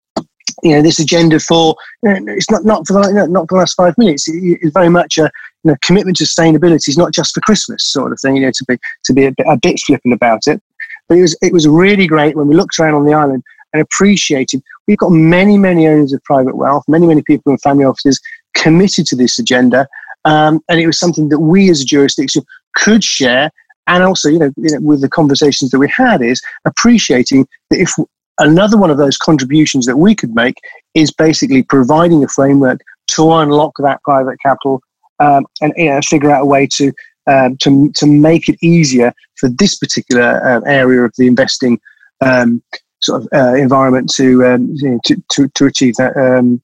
you 0.63 0.75
know 0.75 0.81
this 0.81 0.99
agenda 0.99 1.39
for 1.39 1.75
you 2.03 2.19
know, 2.19 2.33
it's 2.33 2.49
not 2.49 2.65
not 2.65 2.85
for 2.87 2.93
the 2.93 3.27
not 3.29 3.49
for 3.49 3.55
the 3.55 3.59
last 3.59 3.75
five 3.75 3.97
minutes. 3.97 4.25
It's 4.27 4.73
very 4.73 4.89
much 4.89 5.17
a 5.17 5.31
you 5.63 5.71
know 5.71 5.75
commitment 5.83 6.17
to 6.17 6.25
sustainability 6.25 6.87
is 6.89 6.97
not 6.97 7.13
just 7.13 7.33
for 7.33 7.41
Christmas 7.41 7.85
sort 7.85 8.11
of 8.11 8.19
thing. 8.19 8.35
You 8.35 8.43
know 8.43 8.51
to 8.53 8.65
be 8.67 8.77
to 9.05 9.13
be 9.13 9.25
a 9.25 9.31
bit, 9.31 9.45
a 9.47 9.57
bit 9.57 9.79
flippant 9.85 10.13
about 10.13 10.47
it. 10.47 10.61
But 11.07 11.17
it 11.17 11.21
was 11.21 11.37
it 11.41 11.53
was 11.53 11.67
really 11.67 12.07
great 12.07 12.35
when 12.35 12.47
we 12.47 12.55
looked 12.55 12.79
around 12.79 12.95
on 12.95 13.05
the 13.05 13.13
island 13.13 13.43
and 13.73 13.81
appreciated. 13.81 14.61
We've 14.87 14.97
got 14.97 15.11
many 15.11 15.57
many 15.57 15.87
owners 15.87 16.13
of 16.13 16.23
private 16.23 16.55
wealth, 16.55 16.83
many 16.87 17.07
many 17.07 17.23
people 17.23 17.51
in 17.51 17.57
family 17.59 17.85
offices 17.85 18.19
committed 18.55 19.05
to 19.07 19.15
this 19.15 19.39
agenda. 19.39 19.87
Um, 20.25 20.59
and 20.67 20.79
it 20.79 20.85
was 20.85 20.99
something 20.99 21.29
that 21.29 21.39
we 21.39 21.69
as 21.69 21.81
a 21.81 21.85
jurisdiction 21.85 22.43
could 22.75 23.03
share 23.03 23.51
and 23.89 24.03
also, 24.03 24.29
you 24.29 24.39
know, 24.39 24.51
you 24.55 24.69
know, 24.71 24.79
with 24.81 25.01
the 25.01 25.09
conversations 25.09 25.71
that 25.71 25.79
we 25.79 25.89
had, 25.89 26.21
is 26.21 26.41
appreciating 26.65 27.47
that 27.69 27.79
if 27.79 27.93
another 28.37 28.77
one 28.77 28.91
of 28.91 28.97
those 28.97 29.17
contributions 29.17 29.85
that 29.87 29.97
we 29.97 30.15
could 30.15 30.33
make 30.33 30.55
is 30.93 31.11
basically 31.11 31.63
providing 31.63 32.23
a 32.23 32.27
framework 32.27 32.79
to 33.07 33.31
unlock 33.31 33.73
that 33.79 34.01
private 34.03 34.37
capital 34.41 34.81
um, 35.19 35.45
and 35.61 35.73
you 35.75 35.89
know, 35.89 35.99
figure 36.01 36.31
out 36.31 36.43
a 36.43 36.45
way 36.45 36.67
to 36.67 36.93
um, 37.27 37.57
to 37.57 37.91
to 37.93 38.05
make 38.05 38.47
it 38.47 38.57
easier 38.61 39.13
for 39.35 39.49
this 39.49 39.75
particular 39.75 40.41
uh, 40.47 40.61
area 40.65 41.01
of 41.01 41.13
the 41.17 41.27
investing 41.27 41.79
um, 42.21 42.61
sort 43.01 43.21
of 43.21 43.27
uh, 43.33 43.55
environment 43.55 44.11
to, 44.15 44.45
um, 44.45 44.69
you 44.75 44.89
know, 44.89 44.99
to, 45.05 45.23
to 45.31 45.47
to 45.49 45.65
achieve 45.65 45.95
that 45.95 46.15
um, 46.15 46.61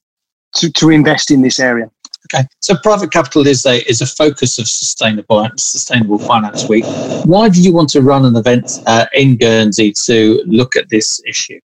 to 0.55 0.71
to 0.71 0.89
invest 0.91 1.31
in 1.31 1.41
this 1.41 1.59
area. 1.59 1.89
Okay, 2.33 2.47
so 2.59 2.75
private 2.81 3.11
capital 3.11 3.45
is 3.45 3.65
a 3.65 3.87
is 3.87 4.01
a 4.01 4.07
focus 4.07 4.57
of 4.57 4.67
sustainable 4.67 5.47
sustainable 5.57 6.17
finance 6.17 6.67
week. 6.67 6.85
Why 7.25 7.49
do 7.49 7.61
you 7.61 7.71
want 7.71 7.89
to 7.89 8.01
run 8.01 8.25
an 8.25 8.35
event 8.35 8.81
uh, 8.87 9.05
in 9.13 9.37
Guernsey 9.37 9.93
to 10.05 10.41
look 10.47 10.75
at 10.75 10.89
this 10.89 11.21
issue? 11.27 11.59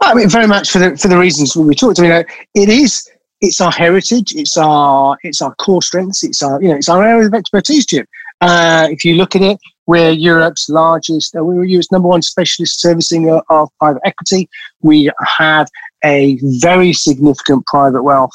Well, 0.00 0.10
I 0.10 0.14
mean, 0.14 0.28
very 0.28 0.46
much 0.46 0.70
for 0.70 0.78
the 0.78 0.96
for 0.96 1.08
the 1.08 1.18
reasons 1.18 1.56
we 1.56 1.74
talked. 1.74 1.98
I 1.98 2.02
mean, 2.02 2.12
uh, 2.12 2.22
it 2.54 2.68
is 2.68 3.08
it's 3.40 3.60
our 3.60 3.72
heritage, 3.72 4.34
it's 4.34 4.56
our 4.56 5.16
it's 5.22 5.42
our 5.42 5.54
core 5.56 5.82
strengths, 5.82 6.22
it's 6.22 6.42
our 6.42 6.62
you 6.62 6.68
know 6.68 6.76
it's 6.76 6.88
our 6.88 7.02
area 7.02 7.26
of 7.26 7.34
expertise, 7.34 7.84
Jim. 7.84 8.06
Uh, 8.40 8.86
if 8.90 9.04
you 9.04 9.14
look 9.14 9.34
at 9.34 9.42
it, 9.42 9.58
we're 9.86 10.10
Europe's 10.10 10.68
largest, 10.68 11.34
uh, 11.34 11.42
we're 11.42 11.64
Europe's 11.64 11.90
number 11.90 12.08
one 12.08 12.22
specialist 12.22 12.80
servicing 12.80 13.30
of 13.48 13.68
private 13.78 14.02
equity. 14.04 14.48
We 14.82 15.10
have 15.38 15.68
a 16.04 16.38
very 16.60 16.92
significant 16.92 17.66
private 17.66 18.02
wealth 18.02 18.32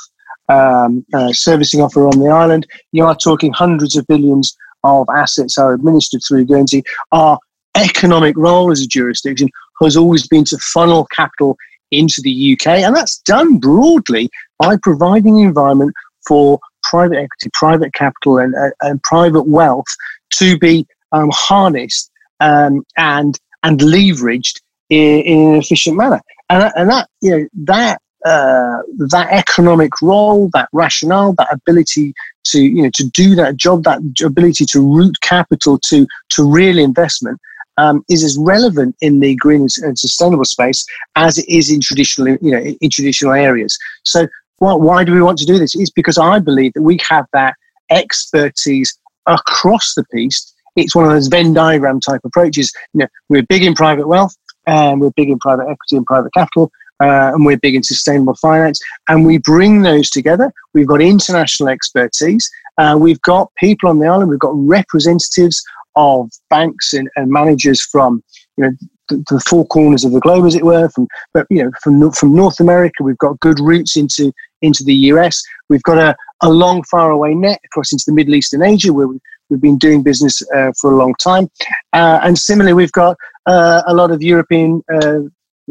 um, 0.51 1.05
uh, 1.13 1.31
servicing 1.31 1.81
offer 1.81 2.08
on 2.08 2.20
the 2.20 2.29
island. 2.29 2.67
You 2.91 3.05
are 3.05 3.15
talking 3.15 3.53
hundreds 3.53 3.96
of 3.96 4.05
billions 4.08 4.55
of 4.84 5.08
assets 5.15 5.58
are 5.58 5.74
administered 5.74 6.22
through 6.27 6.46
Guernsey. 6.46 6.84
Our 7.12 7.39
economic 7.77 8.36
role 8.38 8.72
as 8.72 8.81
a 8.81 8.88
jurisdiction 8.88 9.50
has 9.81 9.96
always 9.96 10.27
been 10.27 10.43
to 10.46 10.58
funnel 10.58 11.05
capital 11.05 11.58
into 11.91 12.22
the 12.22 12.53
UK, 12.53 12.67
and 12.67 12.96
that's 12.96 13.20
done 13.20 13.58
broadly 13.58 14.29
by 14.60 14.77
providing 14.81 15.39
an 15.39 15.48
environment 15.48 15.93
for 16.27 16.60
private 16.84 17.17
equity, 17.17 17.50
private 17.53 17.93
capital, 17.93 18.38
and, 18.38 18.55
uh, 18.55 18.70
and 18.81 19.01
private 19.03 19.48
wealth 19.48 19.86
to 20.31 20.58
be 20.58 20.86
um, 21.12 21.29
harnessed 21.34 22.12
um, 22.39 22.84
and 22.98 23.39
and 23.63 23.79
leveraged 23.79 24.60
in, 24.89 25.22
in, 25.22 25.53
an 25.53 25.55
efficient 25.55 25.96
manner. 25.96 26.22
And, 26.50 26.72
and 26.75 26.89
that 26.89 27.10
you 27.22 27.31
know 27.31 27.48
that 27.65 28.01
uh, 28.25 28.81
that 29.09 29.27
economic 29.31 30.01
role, 30.01 30.49
that 30.53 30.69
rationale, 30.73 31.33
that 31.33 31.51
ability 31.51 32.13
to 32.45 32.61
you 32.61 32.83
know 32.83 32.91
to 32.93 33.03
do 33.09 33.35
that 33.35 33.57
job, 33.57 33.83
that 33.83 33.99
ability 34.23 34.65
to 34.65 34.79
route 34.81 35.19
capital 35.21 35.79
to 35.79 36.07
to 36.29 36.49
real 36.49 36.77
investment. 36.77 37.39
Um, 37.77 38.03
is 38.09 38.23
as 38.23 38.37
relevant 38.37 38.95
in 39.01 39.21
the 39.21 39.33
green 39.35 39.61
and 39.81 39.97
sustainable 39.97 40.43
space 40.43 40.85
as 41.15 41.37
it 41.37 41.47
is 41.47 41.71
in 41.71 41.79
traditional, 41.79 42.37
you 42.41 42.51
know, 42.51 42.59
in 42.59 42.89
traditional 42.89 43.31
areas. 43.31 43.75
So, 44.03 44.27
well, 44.59 44.79
why 44.79 45.05
do 45.05 45.13
we 45.13 45.21
want 45.21 45.39
to 45.39 45.45
do 45.45 45.57
this? 45.57 45.73
It's 45.73 45.89
because 45.89 46.17
I 46.17 46.39
believe 46.39 46.73
that 46.73 46.81
we 46.81 46.99
have 47.09 47.25
that 47.31 47.55
expertise 47.89 48.99
across 49.25 49.95
the 49.95 50.03
piece. 50.13 50.53
It's 50.75 50.93
one 50.93 51.05
of 51.05 51.11
those 51.11 51.27
Venn 51.27 51.53
diagram 51.53 52.01
type 52.01 52.21
approaches. 52.25 52.71
You 52.93 52.99
know, 52.99 53.07
we're 53.29 53.43
big 53.43 53.63
in 53.63 53.73
private 53.73 54.07
wealth, 54.07 54.35
and 54.67 54.99
we're 54.99 55.11
big 55.15 55.29
in 55.29 55.39
private 55.39 55.63
equity 55.63 55.95
and 55.95 56.05
private 56.05 56.33
capital 56.33 56.71
uh, 57.01 57.31
and 57.34 57.46
we're 57.46 57.58
big 57.58 57.75
in 57.75 57.84
sustainable 57.84 58.36
finance. 58.36 58.79
And 59.08 59.25
we 59.25 59.38
bring 59.39 59.81
those 59.81 60.10
together. 60.10 60.51
We've 60.74 60.88
got 60.88 61.01
international 61.01 61.70
expertise. 61.70 62.50
Uh, 62.77 62.98
we've 63.00 63.22
got 63.22 63.51
people 63.58 63.89
on 63.89 64.00
the 64.00 64.08
island. 64.08 64.29
We've 64.29 64.39
got 64.39 64.53
representatives 64.55 65.63
of 65.96 66.29
banks 66.50 66.93
and, 66.93 67.10
and 67.17 67.29
managers 67.29 67.81
from 67.81 68.24
you 68.58 68.63
know 68.63 68.72
the, 69.10 69.24
the, 69.29 69.41
four 69.41 69.65
corners 69.67 70.05
of 70.05 70.13
the 70.13 70.22
globe, 70.22 70.46
as 70.46 70.55
it 70.55 70.63
were. 70.63 70.88
From 70.89 71.08
but 71.34 71.46
you 71.50 71.63
know 71.63 71.72
from 71.81 72.12
from 72.12 72.36
North 72.36 72.60
America, 72.60 73.03
we've 73.03 73.17
got 73.17 73.39
good 73.41 73.60
roots 73.60 73.98
into 73.98 74.31
into 74.62 74.84
the 74.84 74.93
US. 74.93 75.43
We've 75.70 75.84
got 75.84 75.98
a, 75.98 76.15
a 76.43 76.50
long, 76.50 76.84
far 76.84 77.12
away 77.12 77.34
net 77.34 77.60
across 77.65 77.91
into 77.91 78.05
the 78.08 78.13
Middle 78.13 78.36
East 78.36 78.53
and 78.53 78.63
Asia, 78.63 78.93
where 78.93 79.08
we, 79.08 79.20
We've 79.51 79.62
been 79.62 79.77
doing 79.77 80.01
business 80.01 80.41
uh, 80.55 80.72
for 80.79 80.93
a 80.93 80.96
long 80.96 81.13
time. 81.22 81.50
Uh, 81.91 82.22
and 82.24 82.39
similarly, 82.39 82.74
we've 82.74 82.91
got 82.93 83.17
uh, 83.46 83.84
a 83.86 83.93
lot 83.93 84.10
of 84.10 84.24
European 84.24 84.81
uh, 84.91 85.20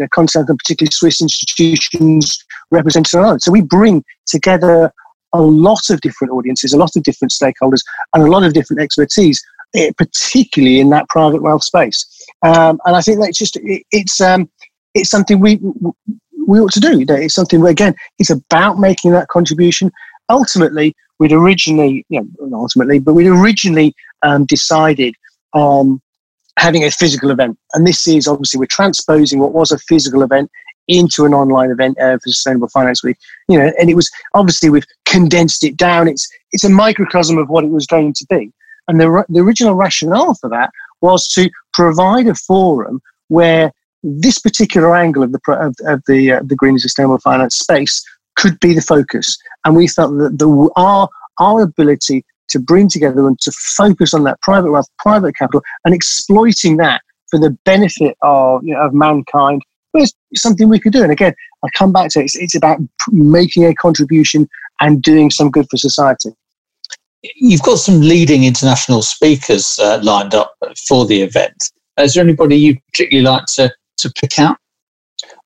you 0.00 0.04
know, 0.04 0.08
continental 0.12 0.56
particularly 0.56 0.90
Swiss 0.90 1.20
institutions 1.20 2.42
represented 2.70 3.14
on 3.20 3.38
So 3.40 3.52
we 3.52 3.60
bring 3.60 4.02
together 4.26 4.92
a 5.34 5.40
lot 5.40 5.90
of 5.90 6.00
different 6.00 6.32
audiences, 6.32 6.72
a 6.72 6.78
lot 6.78 6.96
of 6.96 7.02
different 7.02 7.32
stakeholders, 7.32 7.82
and 8.14 8.22
a 8.22 8.30
lot 8.30 8.44
of 8.44 8.54
different 8.54 8.80
expertise, 8.80 9.42
eh, 9.76 9.90
particularly 9.96 10.80
in 10.80 10.88
that 10.90 11.08
private 11.08 11.42
wealth 11.42 11.62
space. 11.62 12.06
Um, 12.42 12.80
and 12.86 12.96
I 12.96 13.02
think 13.02 13.20
that's 13.20 13.38
just 13.38 13.56
it, 13.56 13.82
it's 13.92 14.20
um, 14.20 14.50
it's 14.94 15.10
something 15.10 15.38
we 15.38 15.60
we 16.46 16.58
ought 16.58 16.72
to 16.72 16.80
do. 16.80 17.04
It's 17.06 17.34
something 17.34 17.60
where 17.60 17.70
again, 17.70 17.94
it's 18.18 18.30
about 18.30 18.78
making 18.78 19.12
that 19.12 19.28
contribution. 19.28 19.92
Ultimately, 20.30 20.94
we'd 21.18 21.32
originally, 21.32 22.06
you 22.08 22.26
know, 22.40 22.58
ultimately, 22.58 22.98
but 22.98 23.14
we'd 23.14 23.26
originally 23.26 23.94
um, 24.22 24.46
decided 24.46 25.14
on 25.52 26.00
having 26.58 26.84
a 26.84 26.90
physical 26.90 27.30
event. 27.30 27.58
And 27.74 27.86
this 27.86 28.06
is 28.06 28.26
obviously 28.26 28.58
we're 28.58 28.66
transposing 28.66 29.40
what 29.40 29.52
was 29.52 29.70
a 29.70 29.78
physical 29.78 30.22
event 30.22 30.50
into 30.88 31.24
an 31.24 31.34
online 31.34 31.70
event 31.70 31.98
uh, 31.98 32.18
for 32.18 32.28
Sustainable 32.28 32.68
Finance 32.68 33.02
Week. 33.04 33.16
You 33.48 33.58
know, 33.58 33.72
and 33.78 33.88
it 33.88 33.94
was 33.94 34.10
obviously 34.34 34.70
we've 34.70 34.86
condensed 35.06 35.64
it 35.64 35.76
down. 35.76 36.08
It's 36.08 36.28
it's 36.52 36.64
a 36.64 36.70
microcosm 36.70 37.38
of 37.38 37.48
what 37.48 37.64
it 37.64 37.70
was 37.70 37.86
going 37.86 38.12
to 38.14 38.26
be. 38.28 38.52
And 38.88 39.00
the 39.00 39.24
the 39.28 39.40
original 39.40 39.74
rationale 39.74 40.34
for 40.34 40.50
that 40.50 40.70
was 41.00 41.28
to 41.28 41.50
provide 41.72 42.26
a 42.26 42.34
forum 42.34 43.00
where 43.28 43.72
this 44.02 44.38
particular 44.38 44.96
angle 44.96 45.22
of 45.22 45.32
the 45.32 45.40
of, 45.48 45.74
of 45.86 46.02
the 46.06 46.32
uh, 46.32 46.40
the 46.44 46.56
green 46.56 46.78
sustainable 46.78 47.18
finance 47.18 47.56
space 47.56 48.02
could 48.36 48.58
be 48.60 48.74
the 48.74 48.80
focus. 48.80 49.38
And 49.64 49.76
we 49.76 49.86
felt 49.86 50.16
that 50.18 50.38
the 50.38 50.70
our 50.76 51.08
our 51.38 51.62
ability 51.62 52.24
to 52.50 52.58
bring 52.58 52.88
together 52.88 53.26
and 53.26 53.40
to 53.40 53.52
focus 53.76 54.14
on 54.14 54.24
that 54.24 54.40
private 54.42 54.70
wealth, 54.70 54.88
private 54.98 55.36
capital, 55.36 55.62
and 55.84 55.94
exploiting 55.94 56.76
that 56.76 57.00
for 57.30 57.38
the 57.38 57.50
benefit 57.64 58.16
of, 58.22 58.62
you 58.64 58.74
know, 58.74 58.82
of 58.82 58.92
mankind 58.92 59.62
it's 59.94 60.14
something 60.36 60.68
we 60.68 60.78
could 60.78 60.92
do. 60.92 61.02
And 61.02 61.12
again, 61.12 61.34
I 61.64 61.68
come 61.74 61.92
back 61.92 62.10
to 62.10 62.20
it, 62.20 62.24
it's, 62.24 62.36
it's 62.36 62.54
about 62.54 62.78
making 63.10 63.64
a 63.64 63.74
contribution 63.74 64.48
and 64.80 65.02
doing 65.02 65.30
some 65.30 65.50
good 65.50 65.66
for 65.70 65.76
society. 65.76 66.30
You've 67.36 67.62
got 67.62 67.78
some 67.78 68.00
leading 68.00 68.44
international 68.44 69.02
speakers 69.02 69.78
uh, 69.78 70.00
lined 70.02 70.34
up 70.34 70.56
for 70.88 71.04
the 71.06 71.20
event. 71.20 71.70
Is 71.98 72.14
there 72.14 72.24
anybody 72.24 72.56
you 72.56 72.80
particularly 72.92 73.28
like 73.28 73.44
to, 73.56 73.72
to 73.98 74.12
pick 74.18 74.38
out? 74.38 74.56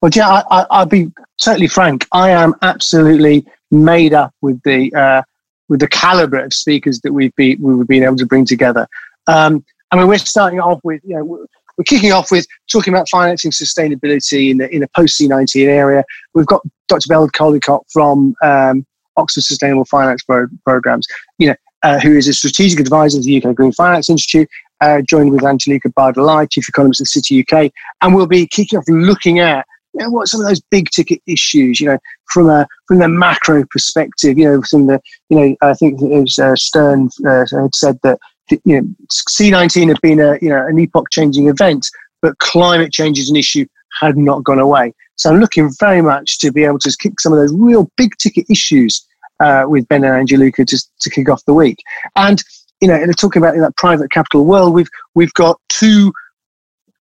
Well, 0.01 0.11
yeah, 0.15 0.43
I, 0.51 0.67
will 0.81 0.87
be 0.87 1.11
totally 1.41 1.67
frank. 1.67 2.07
I 2.13 2.31
am 2.31 2.55
absolutely 2.63 3.45
made 3.73 4.15
up 4.15 4.33
with 4.41 4.63
the 4.63 4.95
uh, 4.95 5.23
with 5.69 5.81
the 5.81 5.89
caliber 5.89 6.39
of 6.39 6.53
speakers 6.53 7.01
that 7.01 7.13
we've 7.13 7.35
been 7.37 7.61
we've 7.61 7.87
been 7.87 8.03
able 8.03 8.17
to 8.17 8.27
bring 8.27 8.45
together. 8.45 8.87
Um, 9.27 9.65
I 9.91 9.97
mean, 9.97 10.09
we're 10.09 10.19
starting 10.19 10.61
off 10.61 10.81
with 10.85 11.01
you 11.05 11.17
know 11.17 11.47
we're 11.77 11.85
kicking 11.85 12.13
off 12.13 12.31
with 12.31 12.47
talking 12.71 12.93
about 12.93 13.09
financing 13.09 13.51
sustainability 13.51 14.51
in 14.51 14.59
the 14.59 14.75
in 14.75 14.83
a 14.83 14.89
post 14.97 15.21
C19 15.21 15.67
area. 15.67 16.05
We've 16.35 16.47
got 16.47 16.63
Dr. 16.89 17.09
Ben 17.09 17.19
Caldecott 17.29 17.85
from 17.93 18.35
um, 18.43 18.87
Oxford 19.17 19.43
Sustainable 19.43 19.85
Finance 19.85 20.23
Pro- 20.23 20.49
Programs, 20.65 21.07
you 21.39 21.49
know, 21.49 21.57
uh, 21.83 21.99
who 22.01 22.17
is 22.17 22.29
a 22.29 22.33
strategic 22.33 22.81
advisor 22.81 23.19
to 23.19 23.25
the 23.25 23.43
UK 23.43 23.55
Green 23.55 23.73
Finance 23.73 24.09
Institute, 24.09 24.49
uh, 24.81 25.01
joined 25.03 25.31
with 25.31 25.43
Anjalika 25.43 25.93
Bardalai, 25.97 26.51
chief 26.51 26.69
economist 26.69 27.01
at 27.01 27.07
City 27.07 27.45
UK, 27.49 27.71
and 28.03 28.15
we'll 28.15 28.27
be 28.27 28.47
kicking 28.47 28.79
off 28.79 28.85
looking 28.89 29.39
at 29.39 29.67
you 29.95 30.03
know, 30.03 30.11
what 30.11 30.29
some 30.29 30.41
of 30.41 30.47
those 30.47 30.61
big 30.61 30.91
ticket 30.91 31.23
issues, 31.27 31.81
you 31.81 31.87
know, 31.87 31.99
from 32.27 32.51
a 32.51 32.67
from 32.87 32.99
the 32.99 33.09
macro 33.09 33.65
perspective, 33.71 34.37
you 34.37 34.45
know, 34.45 34.63
from 34.69 34.87
the, 34.87 35.01
you 35.29 35.39
know, 35.39 35.57
I 35.63 35.75
think 35.75 36.01
it 36.03 36.09
was 36.09 36.39
uh, 36.39 36.57
Stern 36.57 37.11
uh, 37.27 37.45
had 37.51 37.75
said 37.75 37.99
that, 38.03 38.19
you 38.51 38.81
know, 38.81 38.89
C19 39.13 39.89
had 39.89 40.01
been 40.01 40.21
a, 40.21 40.37
you 40.43 40.49
know, 40.49 40.67
an 40.67 40.79
epoch 40.79 41.07
changing 41.11 41.49
event, 41.49 41.87
but 42.21 42.39
climate 42.39 42.93
change 42.93 43.19
is 43.19 43.31
an 43.31 43.37
issue 43.37 43.67
had 44.01 44.17
not 44.17 44.43
gone 44.43 44.59
away. 44.59 44.93
So 45.15 45.31
I'm 45.31 45.39
looking 45.39 45.71
very 45.79 46.03
much 46.03 46.39
to 46.41 46.51
be 46.51 46.65
able 46.65 46.81
to 46.81 46.97
kick 46.99 47.21
some 47.21 47.33
of 47.33 47.39
those 47.39 47.55
real 47.55 47.89
big 47.97 48.17
ticket 48.19 48.47
issues 48.51 49.07
uh, 49.39 49.65
with 49.69 49.87
Ben 49.87 50.03
and 50.03 50.29
Anjalika 50.29 50.67
to, 50.67 50.85
to 51.01 51.11
kick 51.11 51.29
off 51.29 51.45
the 51.45 51.55
week. 51.55 51.79
And, 52.17 52.43
you 52.81 52.89
know, 52.89 52.95
and 52.95 53.17
talking 53.17 53.41
about 53.41 53.55
in 53.55 53.61
that 53.61 53.77
private 53.77 54.11
capital 54.11 54.45
world, 54.45 54.75
we've, 54.75 54.89
we've 55.15 55.33
got 55.35 55.61
two 55.69 56.13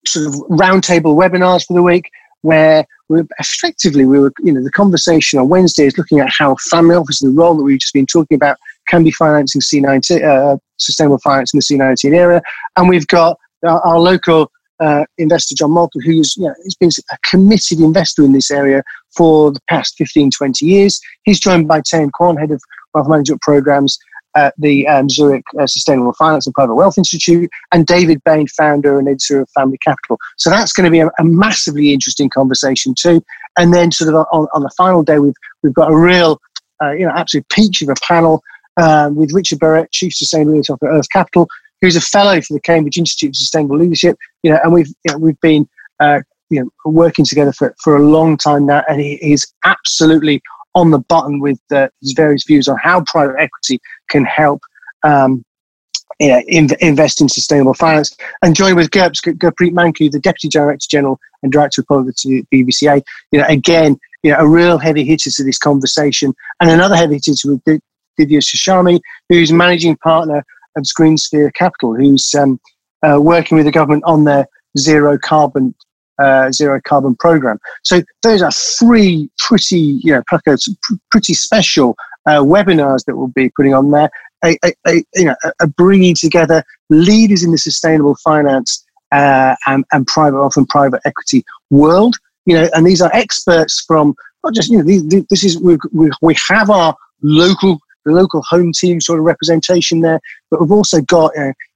sort 0.05 0.27
of 0.27 0.33
roundtable 0.49 1.15
webinars 1.15 1.65
for 1.65 1.73
the 1.73 1.83
week 1.83 2.09
where 2.41 2.85
we're 3.09 3.27
effectively 3.39 4.05
we 4.05 4.19
were, 4.19 4.31
you 4.39 4.53
know, 4.53 4.63
the 4.63 4.71
conversation 4.71 5.39
on 5.39 5.49
Wednesday 5.49 5.85
is 5.85 5.97
looking 5.97 6.19
at 6.19 6.29
how 6.29 6.55
family 6.69 6.95
office, 6.95 7.19
the 7.19 7.29
role 7.29 7.55
that 7.55 7.63
we've 7.63 7.79
just 7.79 7.93
been 7.93 8.05
talking 8.05 8.35
about, 8.35 8.57
can 8.87 9.03
be 9.03 9.11
financing 9.11 9.61
C19, 9.61 10.23
uh, 10.23 10.57
sustainable 10.77 11.19
finance 11.19 11.53
in 11.53 11.59
the 11.59 11.63
C19 11.63 12.15
area. 12.15 12.41
And 12.77 12.89
we've 12.89 13.07
got 13.07 13.37
our, 13.65 13.81
our 13.81 13.99
local 13.99 14.51
uh, 14.79 15.05
investor, 15.17 15.55
John 15.55 15.73
Malcolm, 15.73 16.01
who's 16.01 16.35
you 16.37 16.47
know, 16.47 16.55
he's 16.63 16.75
been 16.75 16.89
a 17.11 17.17
committed 17.29 17.79
investor 17.79 18.23
in 18.23 18.33
this 18.33 18.49
area 18.49 18.83
for 19.15 19.51
the 19.51 19.59
past 19.69 19.95
15, 19.97 20.31
20 20.31 20.65
years. 20.65 20.99
He's 21.23 21.39
joined 21.39 21.67
by 21.67 21.81
Tayan 21.81 22.09
Kwon, 22.19 22.39
head 22.39 22.51
of 22.51 22.61
wealth 22.93 23.07
management 23.07 23.41
programs 23.41 23.99
at 24.35 24.53
the 24.57 24.87
um, 24.87 25.09
Zurich 25.09 25.43
uh, 25.59 25.67
Sustainable 25.67 26.13
Finance 26.13 26.45
and 26.45 26.53
Private 26.53 26.75
Wealth 26.75 26.97
Institute, 26.97 27.49
and 27.71 27.85
David 27.85 28.23
Bain, 28.23 28.47
founder 28.47 28.97
and 28.99 29.07
editor 29.07 29.41
of 29.41 29.49
Family 29.51 29.77
Capital. 29.77 30.17
So 30.37 30.49
that's 30.49 30.73
going 30.73 30.85
to 30.85 30.91
be 30.91 30.99
a, 30.99 31.07
a 31.19 31.23
massively 31.23 31.93
interesting 31.93 32.29
conversation 32.29 32.93
too. 32.97 33.23
And 33.57 33.73
then, 33.73 33.91
sort 33.91 34.13
of 34.13 34.25
on, 34.31 34.47
on 34.53 34.63
the 34.63 34.71
final 34.77 35.03
day, 35.03 35.19
we've 35.19 35.33
we've 35.63 35.73
got 35.73 35.91
a 35.91 35.95
real, 35.95 36.39
uh, 36.81 36.91
you 36.91 37.05
know, 37.05 37.13
absolute 37.15 37.47
peach 37.49 37.81
of 37.81 37.89
a 37.89 37.95
panel 38.01 38.41
um, 38.77 39.15
with 39.15 39.33
Richard 39.33 39.59
Barrett, 39.59 39.91
Chief 39.91 40.13
Sustainability 40.13 40.69
Officer 40.69 40.89
at 40.89 40.97
Earth 40.97 41.09
Capital, 41.11 41.47
who's 41.81 41.95
a 41.95 42.01
fellow 42.01 42.39
for 42.41 42.53
the 42.53 42.61
Cambridge 42.61 42.97
Institute 42.97 43.31
of 43.31 43.35
Sustainable 43.35 43.77
Leadership. 43.77 44.17
You 44.43 44.51
know, 44.51 44.59
and 44.63 44.73
we've 44.73 44.87
you 44.87 45.11
know, 45.11 45.17
we've 45.17 45.39
been 45.41 45.67
uh, 45.99 46.21
you 46.49 46.61
know 46.61 46.69
working 46.85 47.25
together 47.25 47.51
for 47.51 47.75
for 47.83 47.97
a 47.97 48.03
long 48.03 48.37
time 48.37 48.65
now, 48.65 48.83
and 48.87 49.01
he 49.01 49.13
is 49.15 49.51
absolutely 49.65 50.41
on 50.73 50.91
the 50.91 50.99
button 50.99 51.39
with 51.39 51.59
uh, 51.73 51.89
his 52.01 52.13
various 52.13 52.45
views 52.45 52.67
on 52.67 52.77
how 52.81 53.01
private 53.01 53.35
equity 53.39 53.79
can 54.11 54.25
help 54.25 54.61
um, 55.03 55.43
you 56.19 56.27
know, 56.27 56.41
invest 56.79 57.19
in 57.19 57.29
sustainable 57.29 57.73
finance. 57.73 58.15
And 58.43 58.55
joined 58.55 58.75
with 58.75 58.91
GURPS, 58.91 59.21
Gurpreet 59.21 59.73
Manku, 59.73 60.11
the 60.11 60.19
Deputy 60.19 60.49
Director 60.49 60.85
General 60.89 61.19
and 61.41 61.51
Director 61.51 61.81
of 61.81 61.87
Policy 61.87 62.39
at 62.39 62.45
BVCA, 62.53 63.01
you 63.31 63.39
know, 63.39 63.45
again, 63.47 63.97
you 64.21 64.31
know, 64.31 64.37
a 64.37 64.47
real 64.47 64.77
heavy 64.77 65.03
hitter 65.03 65.31
to 65.31 65.43
this 65.43 65.57
conversation. 65.57 66.33
And 66.59 66.69
another 66.69 66.95
heavy 66.95 67.15
hitter 67.15 67.49
with 67.51 67.81
Divya 68.19 68.39
Shashami, 68.39 68.99
who's 69.29 69.51
managing 69.51 69.97
partner 69.97 70.45
of 70.77 70.83
Greensphere 70.83 71.51
Capital, 71.55 71.95
who's 71.95 72.35
um, 72.35 72.59
uh, 73.01 73.19
working 73.19 73.57
with 73.57 73.65
the 73.65 73.71
government 73.71 74.03
on 74.05 74.25
their 74.25 74.45
zero 74.77 75.17
carbon 75.17 75.73
uh, 76.19 76.51
zero 76.51 76.79
carbon 76.83 77.15
program. 77.15 77.57
So 77.83 78.03
those 78.21 78.43
are 78.43 78.51
three 78.51 79.29
pretty, 79.39 79.99
you 80.03 80.13
know, 80.13 80.21
pretty 81.09 81.33
special 81.33 81.95
uh, 82.25 82.39
webinars 82.39 83.05
that 83.05 83.15
we'll 83.15 83.27
be 83.27 83.49
putting 83.55 83.73
on 83.73 83.91
there. 83.91 84.09
A, 84.43 84.57
a, 84.63 84.73
a 84.87 84.93
you 85.15 85.25
know, 85.25 85.35
a, 85.59 85.67
bringing 85.67 86.15
together 86.15 86.63
leaders 86.89 87.43
in 87.43 87.51
the 87.51 87.57
sustainable 87.57 88.15
finance 88.23 88.83
uh, 89.11 89.55
and, 89.67 89.85
and 89.91 90.07
private 90.07 90.39
wealth 90.39 90.57
and 90.57 90.67
private 90.67 91.01
equity 91.05 91.43
world. 91.69 92.15
You 92.45 92.55
know, 92.55 92.69
and 92.73 92.85
these 92.85 93.01
are 93.01 93.11
experts 93.13 93.83
from 93.85 94.15
not 94.43 94.55
just 94.55 94.71
you 94.71 94.79
know 94.79 94.83
these, 94.83 95.07
this 95.29 95.43
is 95.43 95.59
we, 95.59 95.77
we, 95.91 96.09
we 96.21 96.35
have 96.49 96.69
our 96.71 96.95
local 97.21 97.79
the 98.03 98.11
local 98.11 98.41
home 98.49 98.71
team 98.73 98.99
sort 98.99 99.19
of 99.19 99.25
representation 99.25 100.01
there, 100.01 100.19
but 100.49 100.59
we've 100.59 100.71
also 100.71 101.01
got 101.01 101.31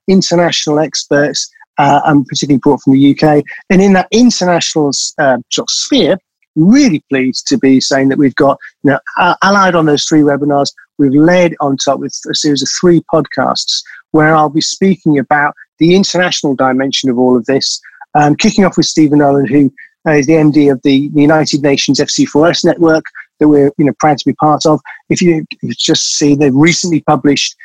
international 0.08 0.80
experts 0.80 1.52
uh, 1.78 2.02
and 2.06 2.26
particularly 2.26 2.60
brought 2.60 2.82
from 2.82 2.94
the 2.94 3.12
UK. 3.12 3.44
And 3.70 3.82
in 3.82 3.94
that 3.94 4.08
international 4.12 4.92
uh, 5.18 5.38
sort 5.52 5.70
of 5.70 5.70
sphere, 5.70 6.18
really 6.56 7.04
pleased 7.10 7.48
to 7.48 7.58
be 7.58 7.80
saying 7.80 8.10
that 8.10 8.18
we've 8.18 8.36
got, 8.36 8.58
you 8.84 8.92
know, 8.92 9.36
allied 9.44 9.76
on 9.76 9.86
those 9.86 10.06
three 10.06 10.22
webinars, 10.22 10.72
we've 10.98 11.14
led 11.14 11.56
on 11.60 11.78
top 11.78 12.00
with 12.00 12.18
a 12.30 12.36
series 12.36 12.62
of 12.62 12.70
three 12.80 13.02
podcasts 13.14 13.82
where 14.12 14.36
I'll 14.36 14.50
be 14.50 14.62
speaking 14.62 15.20
about 15.20 15.54
the 15.80 15.96
international 15.96 16.56
dimension 16.56 17.10
of 17.10 17.20
all 17.20 17.36
of 17.36 17.46
this, 17.46 17.82
um, 18.14 18.36
kicking 18.36 18.64
off 18.64 18.78
with 18.78 18.86
Stephen 18.86 19.20
Nolan, 19.20 19.48
who 19.48 19.74
is 20.08 20.28
the 20.28 20.34
MD 20.34 20.72
of 20.72 20.82
the 20.84 21.10
United 21.14 21.62
Nations 21.62 22.00
FC4S 22.00 22.64
network 22.64 23.06
that 23.40 23.50
we're 23.50 23.72
you 23.78 23.86
know 23.86 23.94
proud 24.00 24.18
to 24.18 24.26
be 24.26 24.34
part 24.34 24.66
of. 24.66 24.80
If 25.10 25.22
you 25.22 25.46
just 25.72 26.16
see, 26.16 26.36
they've 26.36 26.56
recently 26.56 27.02
published 27.02 27.56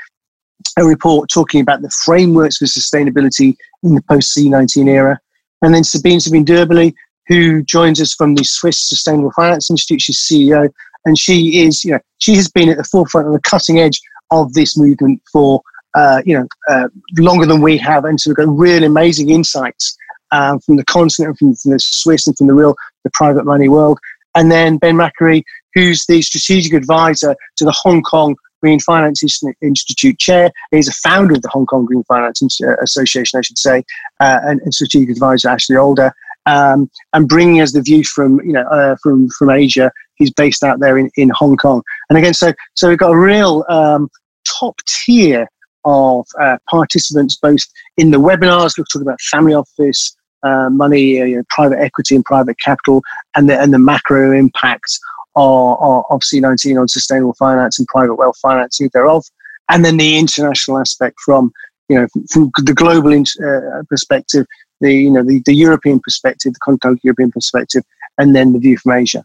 a 0.79 0.85
report 0.85 1.31
talking 1.31 1.61
about 1.61 1.83
the 1.83 1.91
frameworks 1.91 2.59
for 2.59 2.67
sustainability 2.67 3.57
in 3.83 3.95
the 3.95 4.03
post 4.03 4.37
C19 4.37 4.89
era. 4.89 5.19
And 5.63 5.75
then 5.75 5.85
Sabine 5.85 6.21
Sabine 6.21 6.45
Döbeli, 6.45 6.95
who 7.31 7.63
joins 7.63 8.01
us 8.01 8.13
from 8.13 8.35
the 8.35 8.45
Swiss 8.45 8.89
Sustainable 8.89 9.31
Finance 9.31 9.71
Institute. 9.71 10.03
She's 10.03 10.19
CEO, 10.19 10.69
and 11.07 11.17
she 11.17 11.63
is, 11.65 11.85
you 11.85 11.93
know, 11.93 12.01
she 12.19 12.35
has 12.35 12.51
been 12.51 12.69
at 12.69 12.77
the 12.77 12.85
forefront 12.85 13.29
of 13.29 13.33
the 13.33 13.41
cutting 13.41 13.79
edge 13.79 13.99
of 14.33 14.53
this 14.53 14.77
movement 14.77 15.23
for, 15.33 15.63
uh, 15.95 16.21
you 16.27 16.37
know, 16.37 16.47
uh, 16.69 16.89
longer 17.19 17.47
than 17.47 17.63
we 17.63 17.79
have, 17.79 18.05
and 18.05 18.21
so 18.21 18.31
we've 18.31 18.37
got 18.37 18.49
really 18.49 18.85
amazing 18.85 19.31
insights 19.31 19.97
um, 20.33 20.59
from 20.59 20.77
the 20.77 20.85
continent, 20.85 21.39
from, 21.39 21.55
from 21.55 21.71
the 21.71 21.79
Swiss, 21.79 22.27
and 22.27 22.37
from 22.37 22.49
the 22.49 22.55
real, 22.55 22.75
the 23.05 23.11
private 23.15 23.47
money 23.47 23.69
world. 23.69 23.99
And 24.35 24.51
then 24.51 24.79
Ben 24.79 24.97
Macquarie, 24.97 25.45
who's 25.75 26.05
the 26.07 26.23
strategic 26.23 26.73
advisor 26.73 27.37
to 27.57 27.65
the 27.65 27.73
Hong 27.83 28.03
Kong 28.03 28.35
Green 28.61 28.81
Finance 28.81 29.23
Institute 29.63 30.19
chair. 30.19 30.51
He's 30.71 30.89
a 30.89 30.93
founder 30.93 31.35
of 31.35 31.43
the 31.43 31.49
Hong 31.49 31.65
Kong 31.65 31.87
Green 31.87 32.05
Finance 32.05 32.43
Association, 32.83 33.39
I 33.39 33.41
should 33.41 33.57
say, 33.57 33.85
uh, 34.21 34.41
and, 34.43 34.61
and 34.61 34.75
strategic 34.75 35.11
advisor 35.11 35.49
Ashley 35.49 35.77
Alder 35.77 36.13
um, 36.51 36.91
and 37.13 37.29
bringing 37.29 37.61
us 37.61 37.73
the 37.73 37.83
view 37.83 38.05
from 38.05 38.41
you 38.41 38.53
know 38.53 38.67
uh, 38.67 38.97
from 39.03 39.29
from 39.31 39.51
Asia. 39.51 39.93
He's 40.17 40.33
based 40.33 40.63
out 40.63 40.81
there 40.81 40.99
in, 40.99 41.11
in 41.17 41.31
Hong 41.31 41.57
Kong, 41.57 41.83
and 42.09 42.19
again, 42.19 42.35
so 42.35 42.53
so 42.75 42.89
we've 42.89 42.99
got 42.99 43.13
a 43.13 43.19
real 43.19 43.65
um, 43.69 44.11
top 44.47 44.77
tier 44.87 45.49
of 45.85 46.27
uh, 46.41 46.59
participants, 46.69 47.37
both 47.37 47.61
in 47.97 48.11
the 48.11 48.19
webinars. 48.19 48.77
We're 48.77 48.85
talking 48.85 49.03
about 49.03 49.21
family 49.23 49.55
office. 49.55 50.17
Uh, 50.43 50.71
money, 50.71 51.21
uh, 51.21 51.25
you 51.27 51.37
know, 51.37 51.43
private 51.51 51.79
equity, 51.81 52.15
and 52.15 52.25
private 52.25 52.59
capital, 52.61 53.03
and 53.37 53.51
the 53.51 53.61
and 53.61 53.75
the 53.75 53.79
macro 53.79 54.33
impacts 54.33 54.99
of, 55.37 56.05
of 56.11 56.21
C19 56.21 56.81
on 56.81 56.89
sustainable 56.89 57.35
finance 57.35 57.79
and 57.79 57.87
private 57.89 58.15
wealth 58.15 58.39
financing 58.41 58.89
thereof, 58.95 59.23
and 59.69 59.85
then 59.85 59.99
the 59.99 60.17
international 60.17 60.79
aspect 60.79 61.17
from 61.23 61.53
you 61.91 61.97
know 61.97 62.07
from 62.31 62.51
the 62.65 62.73
global 62.73 63.13
uh, 63.13 63.83
perspective, 63.91 64.47
the 64.81 64.93
you 64.93 65.11
know 65.11 65.23
the, 65.23 65.43
the 65.47 65.55
European 65.55 66.01
perspective, 66.01 66.53
the 66.55 66.61
continental 66.61 67.01
European 67.03 67.31
perspective, 67.31 67.83
and 68.19 68.35
then 68.35 68.53
the 68.53 68.59
view 68.59 68.79
from 68.79 68.93
Asia. 68.93 69.25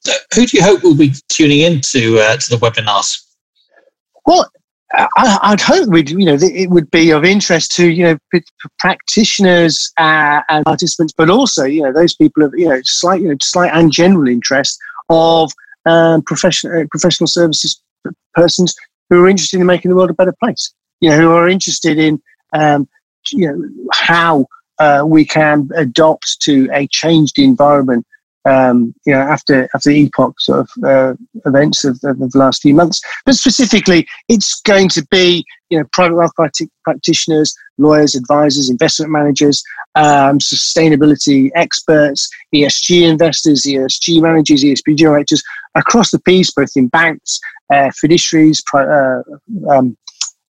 So 0.00 0.12
who 0.34 0.46
do 0.46 0.56
you 0.56 0.62
hope 0.62 0.82
will 0.82 0.96
be 0.96 1.12
tuning 1.28 1.60
in 1.60 1.80
to 1.92 2.18
uh, 2.18 2.36
to 2.36 2.50
the 2.50 2.56
webinars? 2.56 3.22
Well, 4.26 4.50
I, 4.92 5.50
would 5.50 5.60
hope 5.60 5.88
we'd, 5.88 6.10
you 6.10 6.24
know, 6.24 6.36
it 6.40 6.68
would 6.70 6.90
be 6.90 7.10
of 7.10 7.24
interest 7.24 7.72
to, 7.76 7.88
you 7.88 8.02
know, 8.02 8.18
p- 8.32 8.42
practitioners 8.78 9.92
uh, 9.98 10.40
and 10.48 10.64
participants, 10.64 11.14
but 11.16 11.30
also, 11.30 11.64
you 11.64 11.82
know, 11.82 11.92
those 11.92 12.14
people 12.14 12.42
of, 12.42 12.52
you 12.56 12.68
know, 12.68 12.80
slight, 12.84 13.20
you 13.20 13.28
know, 13.28 13.36
slight 13.40 13.70
and 13.72 13.92
general 13.92 14.26
interest 14.26 14.78
of 15.08 15.52
um, 15.86 16.22
professional 16.22 16.80
uh, 16.80 16.84
professional 16.90 17.28
services 17.28 17.80
persons 18.34 18.74
who 19.08 19.22
are 19.24 19.28
interested 19.28 19.60
in 19.60 19.66
making 19.66 19.90
the 19.90 19.96
world 19.96 20.10
a 20.10 20.14
better 20.14 20.34
place. 20.42 20.72
You 21.00 21.10
know, 21.10 21.16
who 21.18 21.30
are 21.30 21.48
interested 21.48 21.98
in, 21.98 22.20
um, 22.52 22.88
you 23.30 23.46
know, 23.46 23.86
how 23.92 24.46
uh, 24.80 25.04
we 25.06 25.24
can 25.24 25.68
adopt 25.76 26.40
to 26.40 26.68
a 26.72 26.88
changed 26.88 27.38
environment. 27.38 28.04
Um, 28.46 28.94
you 29.04 29.12
know, 29.12 29.20
after 29.20 29.68
after 29.74 29.90
the 29.90 30.00
epoch 30.00 30.40
sort 30.40 30.60
of 30.60 30.70
uh, 30.82 31.12
events 31.44 31.84
of, 31.84 32.00
of, 32.04 32.18
the 32.18 32.30
last 32.38 32.62
few 32.62 32.74
months, 32.74 33.02
but 33.26 33.34
specifically, 33.34 34.08
it's 34.30 34.62
going 34.62 34.88
to 34.88 35.06
be 35.10 35.44
you 35.68 35.78
know 35.78 35.84
private 35.92 36.16
wealth 36.16 36.32
practitioners, 36.82 37.54
lawyers, 37.76 38.14
advisors, 38.14 38.70
investment 38.70 39.12
managers, 39.12 39.62
um, 39.94 40.38
sustainability 40.38 41.50
experts, 41.54 42.30
ESG 42.54 43.06
investors, 43.06 43.64
ESG 43.66 44.22
managers, 44.22 44.64
ESG 44.64 44.96
directors 44.96 45.42
across 45.74 46.10
the 46.10 46.20
piece, 46.20 46.50
both 46.50 46.70
in 46.76 46.88
banks, 46.88 47.38
uh, 47.70 47.90
fiduciaries, 48.02 48.62
uh, 48.74 49.70
um, 49.70 49.98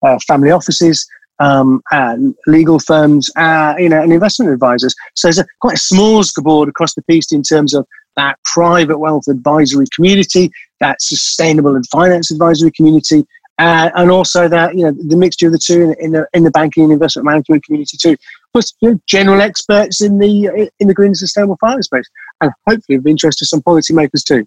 uh, 0.03 0.19
family 0.27 0.51
offices, 0.51 1.07
um, 1.39 1.83
uh, 1.93 2.17
legal 2.47 2.79
firms, 2.79 3.31
uh, 3.37 3.75
you 3.79 3.89
know, 3.89 4.03
and 4.03 4.13
investment 4.13 4.53
advisors. 4.53 4.95
So 5.15 5.29
there's 5.29 5.39
a, 5.39 5.47
quite 5.61 5.75
a 5.75 5.81
small 5.81 6.23
board 6.39 6.69
across 6.69 6.95
the 6.95 7.03
piece 7.03 7.33
in 7.33 7.43
terms 7.43 7.75
of 7.75 7.87
that 8.17 8.39
private 8.45 8.99
wealth 8.99 9.29
advisory 9.29 9.87
community, 9.95 10.51
that 10.81 11.03
sustainable 11.03 11.77
and 11.77 11.87
finance 11.89 12.31
advisory 12.31 12.71
community, 12.71 13.27
uh, 13.59 13.91
and 13.95 14.11
also 14.11 14.49
that 14.49 14.75
you 14.75 14.85
know 14.85 14.93
the 14.93 15.17
mixture 15.17 15.47
of 15.47 15.53
the 15.53 15.59
two 15.59 15.83
in, 15.83 15.95
in, 16.01 16.13
the 16.13 16.27
in 16.33 16.43
the 16.45 16.51
banking 16.51 16.85
and 16.85 16.93
investment 16.93 17.27
management 17.27 17.65
community 17.65 17.97
too. 17.97 18.17
Plus, 18.53 18.75
you 18.81 18.91
know, 18.91 19.01
general 19.07 19.41
experts 19.41 20.01
in 20.01 20.19
the 20.19 20.71
in 20.81 20.89
the 20.89 20.95
green 20.95 21.09
and 21.09 21.17
sustainable 21.17 21.59
finance 21.61 21.87
space, 21.87 22.09
and 22.41 22.51
hopefully 22.67 22.97
of 22.97 23.07
interest 23.07 23.39
to 23.39 23.47
some 23.47 23.61
policymakers 23.63 24.25
too. 24.25 24.47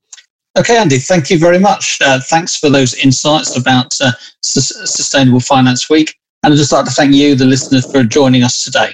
Okay, 0.57 0.77
Andy, 0.77 0.97
thank 0.97 1.29
you 1.29 1.37
very 1.37 1.59
much. 1.59 1.99
Uh, 2.01 2.19
thanks 2.19 2.55
for 2.55 2.69
those 2.69 2.95
insights 2.95 3.55
about 3.55 3.95
uh, 4.01 4.11
Sustainable 4.41 5.39
Finance 5.39 5.89
Week. 5.89 6.18
And 6.43 6.53
I'd 6.53 6.57
just 6.57 6.71
like 6.71 6.85
to 6.85 6.91
thank 6.91 7.13
you, 7.13 7.35
the 7.35 7.45
listeners, 7.45 7.91
for 7.91 8.03
joining 8.03 8.43
us 8.43 8.63
today. 8.63 8.93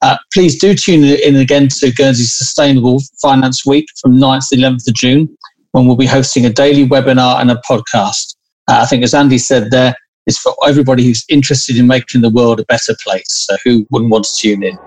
Uh, 0.00 0.16
please 0.32 0.60
do 0.60 0.74
tune 0.74 1.02
in 1.02 1.34
again 1.36 1.68
to 1.68 1.90
Guernsey 1.90 2.24
Sustainable 2.24 3.00
Finance 3.20 3.66
Week 3.66 3.86
from 4.00 4.16
9th 4.16 4.48
to 4.50 4.56
11th 4.56 4.88
of 4.88 4.94
June, 4.94 5.36
when 5.72 5.86
we'll 5.86 5.96
be 5.96 6.06
hosting 6.06 6.46
a 6.46 6.50
daily 6.50 6.86
webinar 6.86 7.40
and 7.40 7.50
a 7.50 7.60
podcast. 7.68 8.36
Uh, 8.68 8.78
I 8.82 8.86
think, 8.86 9.02
as 9.02 9.12
Andy 9.12 9.38
said 9.38 9.72
there, 9.72 9.96
it's 10.26 10.38
for 10.38 10.54
everybody 10.66 11.04
who's 11.04 11.24
interested 11.28 11.76
in 11.76 11.88
making 11.88 12.20
the 12.20 12.30
world 12.30 12.60
a 12.60 12.64
better 12.66 12.94
place. 13.02 13.26
So, 13.28 13.56
who 13.64 13.84
wouldn't 13.90 14.12
want 14.12 14.24
to 14.26 14.36
tune 14.36 14.62
in? 14.62 14.78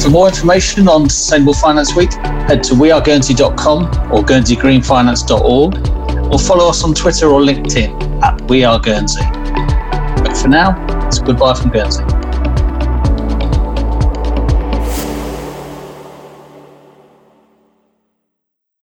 For 0.00 0.10
more 0.10 0.28
information 0.28 0.86
on 0.86 1.08
Sustainable 1.08 1.54
Finance 1.54 1.96
Week, 1.96 2.12
head 2.12 2.62
to 2.64 2.74
weareguernsey.com 2.74 3.84
or 4.12 4.22
guernseygreenfinance.org 4.22 6.32
or 6.32 6.38
follow 6.38 6.68
us 6.68 6.84
on 6.84 6.94
Twitter 6.94 7.26
or 7.26 7.40
LinkedIn 7.40 8.22
at 8.22 8.40
We 8.48 8.64
Are 8.64 8.78
Guernsey. 8.78 9.24
But 10.22 10.36
for 10.36 10.48
now, 10.48 11.01
goodbye 11.18 11.54
from 11.54 11.70
Guernsey. 11.70 12.04